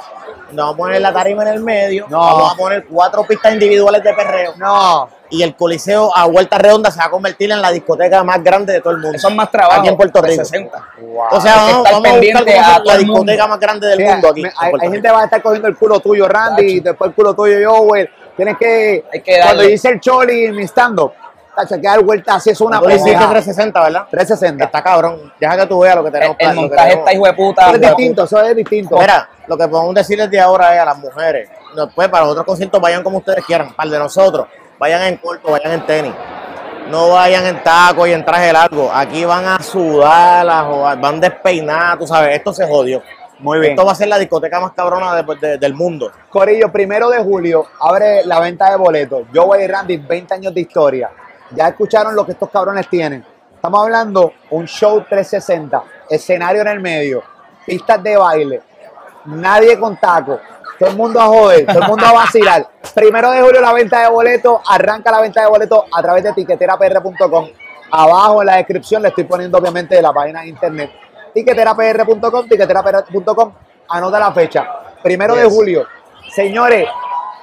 [0.52, 2.06] Nos vamos a poner la tarima en el medio.
[2.10, 2.18] No.
[2.18, 4.54] Vamos a poner cuatro pistas individuales de perreo.
[4.56, 5.08] No.
[5.30, 8.74] Y el Coliseo a vuelta redonda se va a convertir en la discoteca más grande
[8.74, 9.16] de todo el mundo.
[9.16, 9.80] Eso es más trabajo.
[9.80, 10.44] Aquí en Puerto Rico.
[10.44, 10.84] 60.
[11.30, 13.20] O sea, vamos, estar vamos a buscar pendiente cómo a hacer todo la el mundo.
[13.22, 14.42] discoteca más grande del mundo aquí.
[14.42, 17.14] me- hay, gente que va a estar cogiendo el culo tuyo, Randy, y después el
[17.14, 18.08] culo tuyo, yo, güey.
[18.36, 21.12] Tienes que, Hay que cuando dice el Choli en mi stand-up,
[21.56, 23.28] tacho, hay que dar vuelta así, es una pendeja.
[23.30, 24.06] 360, ¿verdad?
[24.10, 24.64] 360.
[24.64, 25.32] Está cabrón.
[25.40, 26.36] Deja que tú veas lo que El, tenemos.
[26.38, 26.98] el que montaje tenemos.
[27.08, 27.62] está hijo de puta.
[27.66, 28.98] Eso es distinto, eso es distinto.
[28.98, 32.44] Mira, lo que podemos decirles de ahora es a las mujeres, después para los otros
[32.46, 34.46] conciertos vayan como ustedes quieran, para el de nosotros,
[34.78, 36.12] vayan en corto, vayan en tenis,
[36.90, 41.20] no vayan en taco y en traje largo, aquí van a sudar, a joder, van
[41.20, 43.02] despeinadas, tú sabes, esto se jodió.
[43.38, 43.72] Muy bien.
[43.72, 46.10] Esto va a ser la discoteca más cabrona de- de- del mundo.
[46.30, 49.22] Corillo, primero de julio abre la venta de boletos.
[49.32, 51.10] Yo voy Randy, 20 años de historia.
[51.50, 53.24] Ya escucharon lo que estos cabrones tienen.
[53.54, 57.22] Estamos hablando un show 360, escenario en el medio,
[57.66, 58.62] pistas de baile,
[59.24, 60.38] nadie con taco,
[60.78, 62.68] todo el mundo a joder, todo el mundo a vacilar.
[62.94, 66.32] Primero de julio la venta de boletos, arranca la venta de boletos a través de
[66.32, 67.48] tiqueterapr.com.
[67.90, 70.90] Abajo en la descripción le estoy poniendo obviamente la página de internet.
[71.32, 73.52] Tiqueterapr.com, tiqueterapr.com,
[73.88, 74.66] anota la fecha.
[75.02, 75.86] Primero de julio.
[76.30, 76.88] Señores,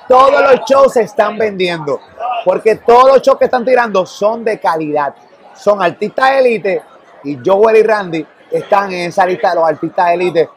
[0.07, 1.99] todos los shows se están vendiendo.
[2.43, 5.13] Porque todos los shows que están tirando son de calidad.
[5.53, 6.81] Son artistas élite
[7.23, 10.49] y Joel y Randy están en esa lista de los artistas élite.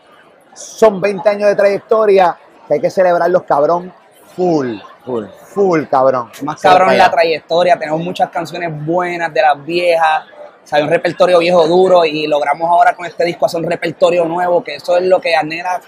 [0.55, 2.37] Son 20 años de trayectoria
[2.67, 3.93] que hay que celebrarlos, cabrón,
[4.37, 4.77] full.
[5.05, 5.25] Full.
[5.53, 6.31] Full, cabrón.
[6.43, 7.05] Más cabrón allá.
[7.05, 10.25] la trayectoria, tenemos muchas canciones buenas de las viejas,
[10.65, 14.25] o sea, un repertorio viejo duro y logramos ahora con este disco hacer un repertorio
[14.25, 15.81] nuevo, que eso es lo que anhela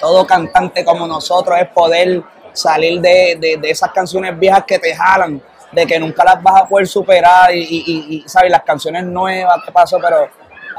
[0.00, 2.22] todo cantante como nosotros, es poder
[2.54, 6.62] salir de, de- de esas canciones viejas que te jalan, de que nunca las vas
[6.62, 8.50] a poder superar y, y- y- ¿sabes?
[8.50, 9.98] Las canciones nuevas, ¿qué pasó?
[10.00, 10.28] Pero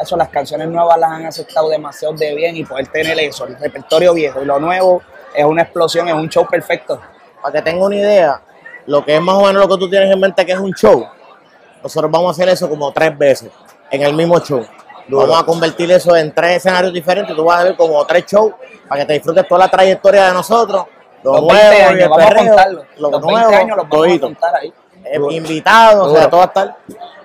[0.02, 3.58] eso, las canciones nuevas las han aceptado demasiado de bien y poder tener eso, el
[3.60, 5.04] repertorio viejo y lo nuevo
[5.36, 7.00] es una explosión, es un show perfecto.
[7.42, 8.42] Para que tenga una idea,
[8.88, 10.74] lo que es más o menos lo que tú tienes en mente que es un
[10.74, 11.06] show,
[11.84, 13.52] nosotros vamos a hacer eso como tres veces
[13.92, 14.66] en el mismo show.
[15.08, 17.36] Vamos a convertir eso en tres escenarios diferentes.
[17.36, 18.54] Tú vas a ver como tres shows
[18.88, 20.86] para que te disfrutes toda la trayectoria de nosotros.
[21.24, 22.86] Lo Los nuevo 20 y el años, vamos a perreo, contarlo.
[22.98, 24.74] Lo Los nuevo, 20 años los vamos a contar ahí.
[25.04, 26.78] Eh, invitados, o sea, todo va a estar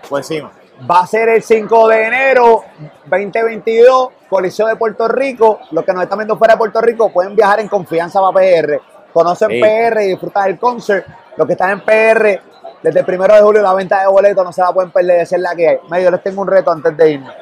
[0.08, 0.52] por encima.
[0.88, 2.64] Va a ser el 5 de enero
[3.04, 5.60] 2022, Coliseo de Puerto Rico.
[5.72, 8.80] Los que nos están viendo fuera de Puerto Rico pueden viajar en confianza para PR.
[9.12, 9.60] conocen Sí.
[9.60, 11.06] PR y disfrutan el concert.
[11.36, 12.40] Los que están en PR,
[12.82, 15.36] desde el primero de julio la venta de boletos no se la pueden perder, esa
[15.36, 16.02] es la que hay.
[16.02, 17.34] Yo les tengo un reto antes de irnos.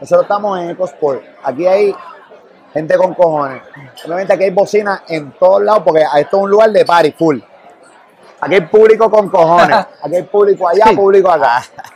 [0.00, 1.22] Nosotros estamos en EcoSport.
[1.44, 1.94] Aquí hay
[2.72, 3.62] gente con cojones.
[4.04, 7.38] Obviamente aquí hay bocinas en todos lados porque esto es un lugar de party full.
[8.40, 9.76] Aquí hay público con cojones.
[10.02, 11.62] Aquí hay público allá, público acá.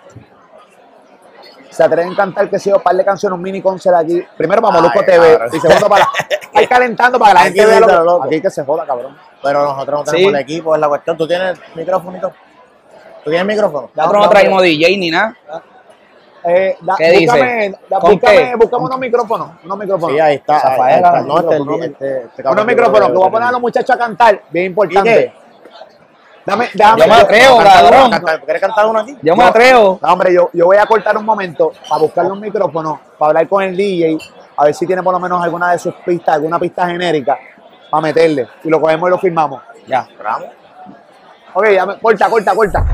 [1.81, 4.23] Se atreven a cantar que sea un par de canciones, un mini concert aquí.
[4.37, 5.49] Primero para Molusco TV cabrón.
[5.51, 8.25] y segundo para estar calentando para que la gente vea lo que, loco.
[8.25, 9.17] aquí que se joda, cabrón.
[9.43, 10.37] Pero nosotros no tenemos Sí.
[10.37, 11.17] el equipo, es la cuestión.
[11.17, 12.21] ¿Tú tienes micrófono?
[13.25, 13.89] ¿Tú tienes micrófono?
[13.95, 15.35] Nosotros no traímos DJ ni nada.
[16.45, 17.25] Eh, da- ¿Qué dice?
[17.33, 18.57] búscame, da- ¿Con búscame, qué?
[18.57, 20.15] búscame unos micrófonos, unos micrófonos.
[20.15, 20.55] Sí, ahí está.
[20.57, 21.21] ahí Zafaela, está.
[21.23, 23.99] No, este, unos este, este micrófonos que voy a yo poner a los muchachos a
[23.99, 25.33] cantar, bien ¿Y importante.
[26.51, 28.11] Dame, déjame, Yo me atrevo, cabrón.
[28.45, 29.17] ¿Quieres cantar uno aquí?
[29.23, 29.99] Yo me atrevo.
[30.03, 33.49] No, hombre, yo, yo voy a cortar un momento para buscarle un micrófono, para hablar
[33.49, 34.19] con el DJ,
[34.57, 37.39] a ver si tiene por lo menos alguna de sus pistas, alguna pista genérica,
[37.91, 38.49] para meterle.
[38.65, 39.63] Y lo cogemos y lo firmamos.
[39.87, 40.07] Ya.
[41.55, 42.85] Ok, ya me- corta, corta, corta.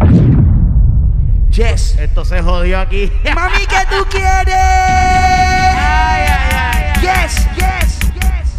[1.51, 1.99] Yes.
[1.99, 3.11] Esto se jodió aquí.
[3.35, 4.55] Mami, ¿qué tú quieres?
[4.55, 7.96] Ay, ay, ay, yes, yes.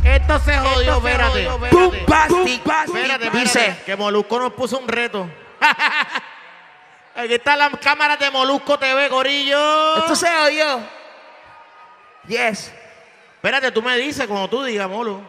[0.08, 1.48] Esto se jodió, espérate.
[1.48, 2.06] Boom, espérate.
[2.08, 5.30] bastic, Espérate, espérate, Dice, que Molusco nos puso un reto.
[7.16, 9.98] Aquí están las cámaras de Molusco TV, Corillo.
[9.98, 10.80] esto se oyó.
[12.28, 12.72] Yes.
[13.36, 15.22] Espérate, tú me dices como tú digas, Molu.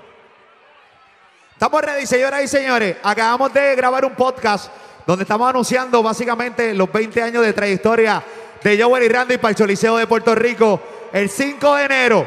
[1.53, 2.97] Estamos ready, señoras y señores.
[3.03, 4.71] Acabamos de grabar un podcast
[5.07, 8.23] donde estamos anunciando básicamente los 20 años de trayectoria
[8.63, 10.81] de Joel y Randy para el Choliseo de Puerto Rico.
[11.13, 12.27] El 5 de enero.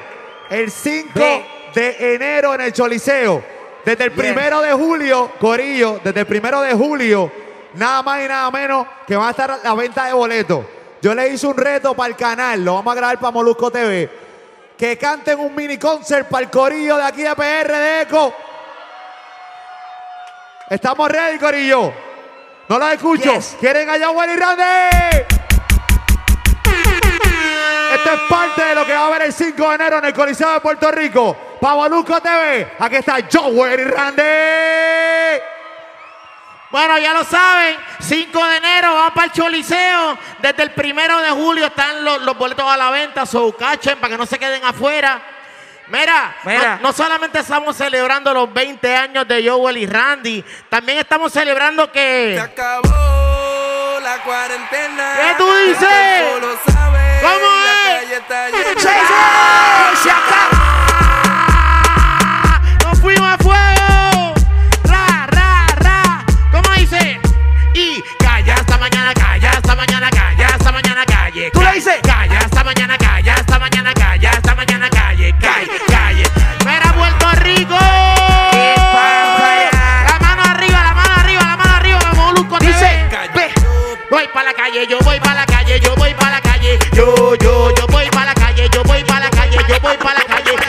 [0.49, 1.61] El 5 Ve.
[1.74, 3.43] De enero en el Choliseo.
[3.84, 7.32] Desde el primero de julio, Corillo, desde el primero de julio,
[7.74, 10.65] nada más y nada menos que va a estar la venta de boletos.
[11.01, 14.09] Yo le hice un reto para el canal, lo vamos a grabar para Molusco TV.
[14.78, 18.34] Que canten un mini concert para el Corillo de aquí de PR de Eco.
[20.69, 21.91] Estamos ready, Corillo.
[22.69, 23.34] No los escucho.
[23.34, 23.57] Yes.
[23.59, 25.50] ¿Quieren allá Willy Randy?
[27.93, 30.13] Esto es parte de lo que va a haber el 5 de enero en el
[30.13, 31.37] Coliseo de Puerto Rico.
[31.59, 32.73] Para Molusco TV.
[32.79, 35.43] Aquí está Joel y Randy.
[36.71, 40.17] Bueno, ya lo saben, 5 de enero vamos para el Choliseo.
[40.39, 44.11] Desde el primero de julio están los, los boletos a la venta, so cachen para
[44.11, 45.21] que no se queden afuera.
[45.87, 46.77] Mira, Mira.
[46.77, 51.85] No, no solamente estamos celebrando los 20 años de Joel y Randy, también estamos celebrando
[51.87, 55.13] Se que acabó la cuarentena.
[55.21, 57.00] ¿Qué tú dices?
[57.22, 58.80] Está llena.
[58.82, 60.57] Se, acabó.
[62.84, 64.34] nos fuimos a fuego.
[64.86, 66.26] Ra, ra, ra.
[66.51, 67.19] ¿Cómo dice?
[67.76, 71.51] Y calla hasta mañana, calla hasta mañana, calla hasta mañana, calle.
[71.51, 71.99] ¿Tú le dices?
[72.01, 75.36] Calla hasta mañana, calla hasta mañana, calla hasta mañana, calle.
[75.39, 76.24] Calle, calle.
[76.65, 77.78] Mira Puerto Rico.
[80.09, 81.99] La mano arriba, la mano arriba, la mano arriba.
[82.01, 82.57] Vamos, Molusco.
[82.59, 83.05] Dice,
[83.36, 83.53] Ve.
[84.09, 85.50] Voy para la calle, yo voy para la calle,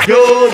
[0.09, 0.52] la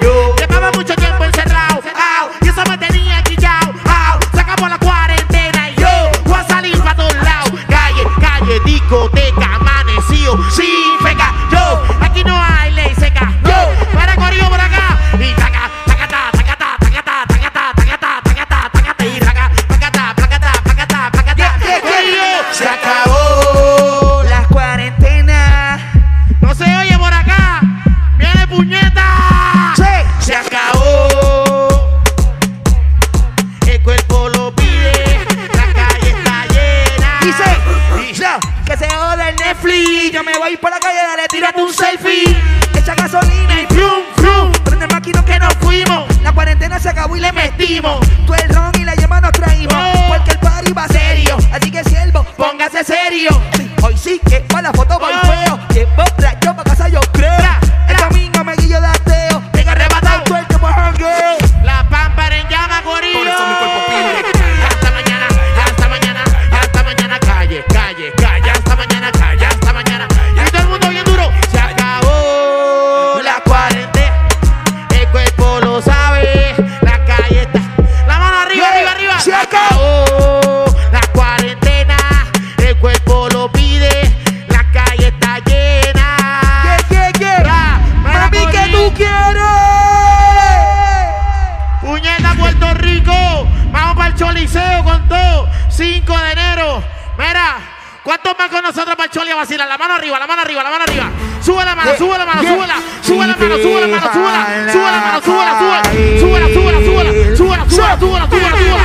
[99.38, 99.68] vacilar?
[99.68, 101.10] La mano arriba, la mano arriba, la mano arriba.
[101.40, 104.30] Sube la mano, sube la mano, sube la, sube la mano, sube la mano, sube
[104.30, 107.56] la, sube la mano, sube la, sube la, sube la, sube la, sube la, sube
[107.56, 108.78] la, sube la, sube la, sube la,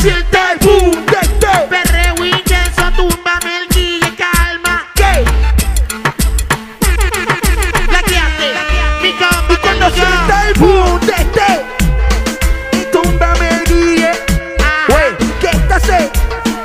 [0.00, 4.86] siente el boom de este, Perreo intenso, túmbame el guille, calma.
[4.94, 5.24] que
[7.92, 8.54] Saqueate,
[9.02, 9.96] mi combo cuando ligó.
[9.96, 14.12] siente el boom de este, túmbame el guille.
[14.88, 16.10] Wey, que esta se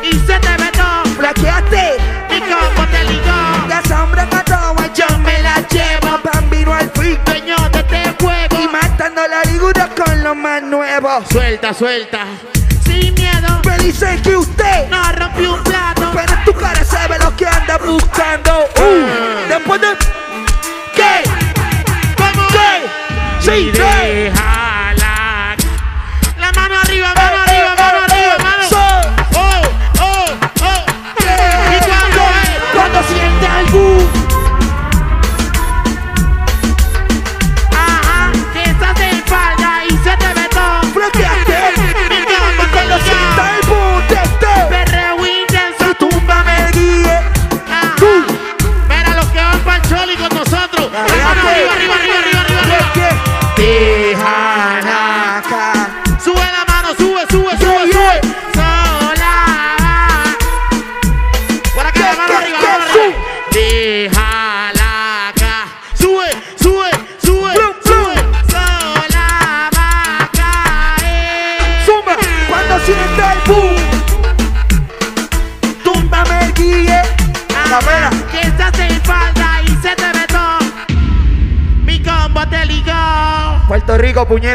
[0.04, 1.06] Y se te ve todo.
[1.18, 1.98] flaqueate.
[2.30, 3.68] Mi combo te ligó.
[3.68, 6.20] La sombra mató yo me la llevo.
[6.24, 7.20] Bambino al fin.
[7.26, 8.62] Dueño de este juego.
[8.62, 11.24] Y matando la ligura con lo más nuevo.
[11.30, 12.26] Suelta, suelta.
[13.98, 14.16] Sin miedo.
[14.16, 15.05] Me dicen que usted, No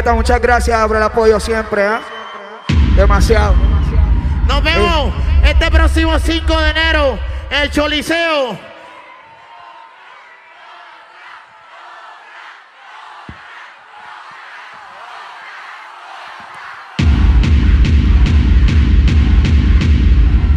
[0.09, 2.01] Muchas gracias por el apoyo siempre, ¿ah?
[2.95, 3.53] Demasiado.
[4.47, 5.13] Nos vemos
[5.45, 7.19] este próximo 5 de enero
[7.51, 8.59] en el Choliseo.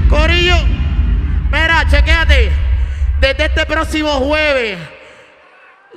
[0.09, 0.57] Corillo,
[1.53, 2.51] mira, chequéate.
[3.21, 4.79] Desde este próximo jueves,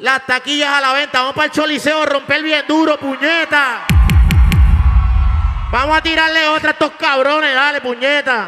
[0.07, 1.19] las taquillas a la venta.
[1.19, 3.85] Vamos para el Choliseo romper bien duro, puñeta.
[5.69, 8.47] Vamos a tirarle otra a estos cabrones, dale, puñeta.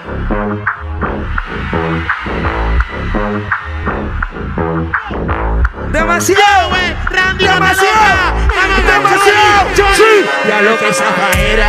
[5.91, 6.69] Demasiado.
[6.69, 8.35] güey, Randy, no te Demasiado.
[8.85, 9.95] Demasiado.
[9.95, 10.25] Sí.
[10.47, 11.67] Ya lo que esa era.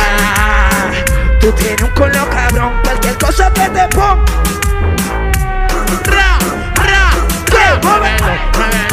[1.41, 2.79] Tú tienes un color cabrón.
[2.81, 4.23] Cualquier cosa que te ponga.
[6.05, 6.37] Ra,
[6.75, 7.11] ra,
[7.51, 7.79] ra.
[7.83, 8.27] Muévelo,
[8.57, 8.90] muévelo,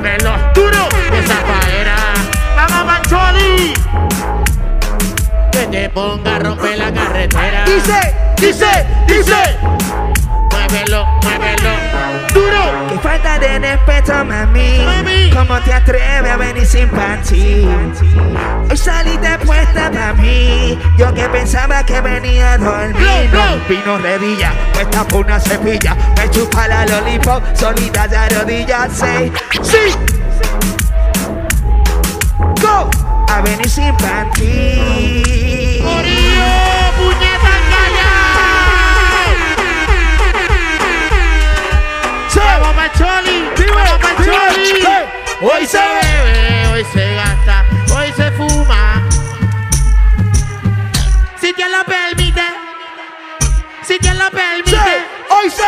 [0.00, 0.32] muévelo.
[0.54, 0.88] Duro.
[1.12, 1.96] Esa faera.
[2.56, 3.74] Vamos, Mancholi.
[5.52, 7.64] Que te ponga a romper la carretera.
[7.64, 9.58] Dice, dice, dice.
[10.80, 11.70] Muévelo, muévelo.
[12.32, 12.88] Duro.
[12.88, 14.78] Qué falta de respeto, mami.
[14.78, 15.30] Mami.
[15.30, 17.68] ¿Cómo te atreves a venir sin panty?
[18.70, 20.78] Hoy saliste puesta para mí.
[20.96, 22.94] Yo que pensaba que venía a dormir.
[22.96, 23.56] Blow, blow.
[23.58, 25.94] No, Vino redilla, puesta por una cepilla.
[26.16, 28.90] Me chupa la lollipop, solita de rodillas.
[28.92, 29.30] Say,
[29.62, 29.94] sí.
[32.62, 32.88] Go.
[33.28, 35.49] A venir sin panty.
[43.00, 44.84] Choli, viva la mancholi,
[45.40, 47.64] hoy se bebe, hoy se gasta,
[47.96, 49.02] hoy se fuma.
[51.40, 52.42] Si quien la permite,
[53.88, 55.06] si quien la permite.
[55.30, 55.62] Hoy se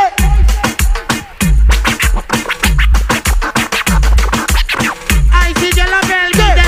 [5.72, 6.62] quien la permite.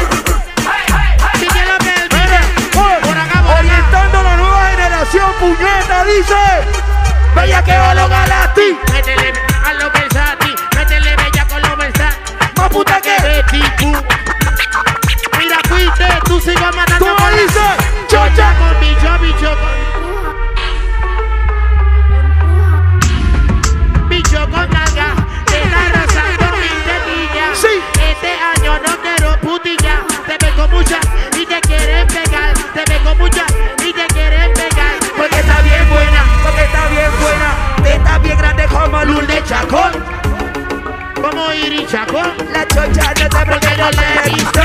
[1.40, 2.40] Si quiero la permite,
[3.02, 6.84] por acá vamos estando la nueva generación, puñeta, dice.
[7.34, 8.78] Vaya que va a logar a ti.
[8.92, 10.43] Vete la lo que sale
[12.74, 13.14] puta que.
[15.38, 17.06] Mira, fuiste, tú sigas matando.
[17.06, 17.76] ¿Cómo dices?
[18.08, 18.56] Chocha.
[18.58, 19.74] Con bicho, bicho, con.
[24.08, 25.08] Bicho con nalga.
[25.46, 27.52] Te la rozando mis tetillas.
[27.62, 27.74] Sí.
[28.10, 29.94] Este año no quiero putilla.
[30.26, 30.98] Te pego mucha
[31.38, 32.54] y te quieres pegar.
[32.74, 33.46] Te pego mucha
[33.86, 34.94] y te quieres pegar.
[35.16, 37.54] Porque está bien buena, porque está bien buena.
[37.84, 39.93] Te Está bien grande como Lul de Chacón
[41.54, 42.22] permite.
[42.52, 43.14] La chocha
[43.46, 44.62] no te yo la he visto.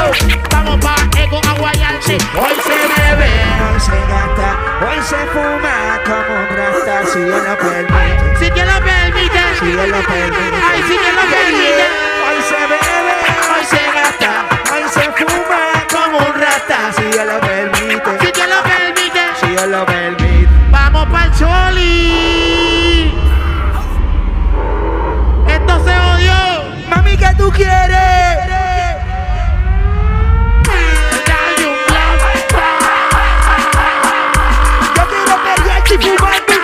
[0.52, 2.18] Vamos pa' Ego Aguayante.
[2.36, 3.32] Hoy se bebe.
[3.66, 4.50] Hoy se gasta,
[4.86, 8.38] hoy se fuma como un rasta si Dios lo permite.
[8.40, 9.42] Si Dios lo permite.
[9.60, 10.58] Si Dios lo permite.
[10.72, 11.86] Ay, si Dios lo permite.
[12.26, 13.16] Hoy se bebe,
[13.54, 14.32] hoy se gasta,
[14.74, 15.62] hoy se fuma
[15.92, 17.59] como un rata si Dios lo permite.
[27.40, 27.70] Tú quieres?
[31.26, 32.12] Dale un blow.
[34.96, 36.56] Yo quiero perrearte y fumarte.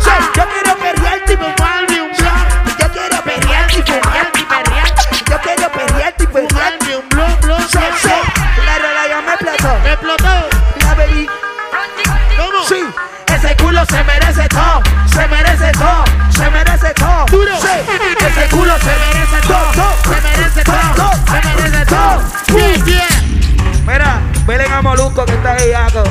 [0.00, 1.36] Sí, yo quiero perrearte y.
[1.36, 2.12] Fumarme un.
[2.80, 4.40] Yo quiero perrearte y fumarte.
[4.40, 4.44] Y.
[5.30, 6.26] Yo quiero perrearte y.
[6.26, 7.02] Fumarme un
[7.68, 8.16] Sí, sí.
[8.64, 9.78] La rola ya me explotó.
[9.84, 10.34] Me explotó.
[10.80, 10.92] La.
[12.38, 12.64] ¿Cómo?
[12.66, 12.82] Sí,
[13.34, 17.26] ese culo se merece todo, se merece todo, se merece todo.
[17.26, 17.60] Duro.
[17.60, 17.68] Sí,
[18.26, 19.71] ese culo se merece todo,
[24.52, 26.04] Mira, velen a Molusco que está guiado.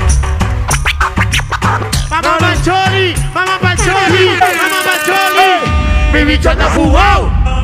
[2.10, 3.14] Vamos pa'l Choli.
[3.36, 4.40] Vamos pa'l Choli.
[4.40, 6.14] Vamos pa'l Choli.
[6.14, 7.61] Mi bicho anda fugado.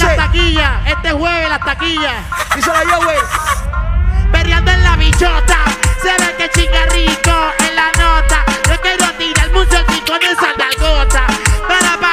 [0.00, 0.70] Dice- las taquillas.
[0.86, 2.14] Este jueves las taquillas.
[2.54, 3.18] Díselo yo, güey.
[4.32, 5.58] Perreando en la bichota.
[6.02, 7.32] Se ve que chinga rico
[7.68, 8.44] en la nota.
[8.68, 11.26] Yo quiero tirar mucho el con esa nalgota.
[11.68, 12.09] Para, para,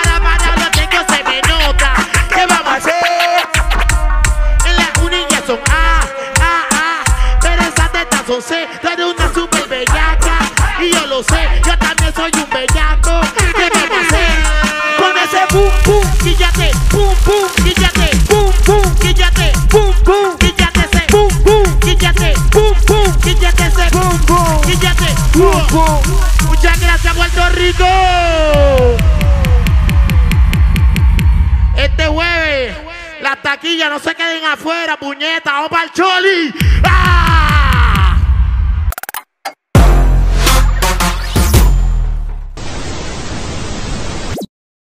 [33.58, 36.54] taquilla, no se queden afuera, puñeta, o para el choli.
[36.84, 37.37] ¡Ah!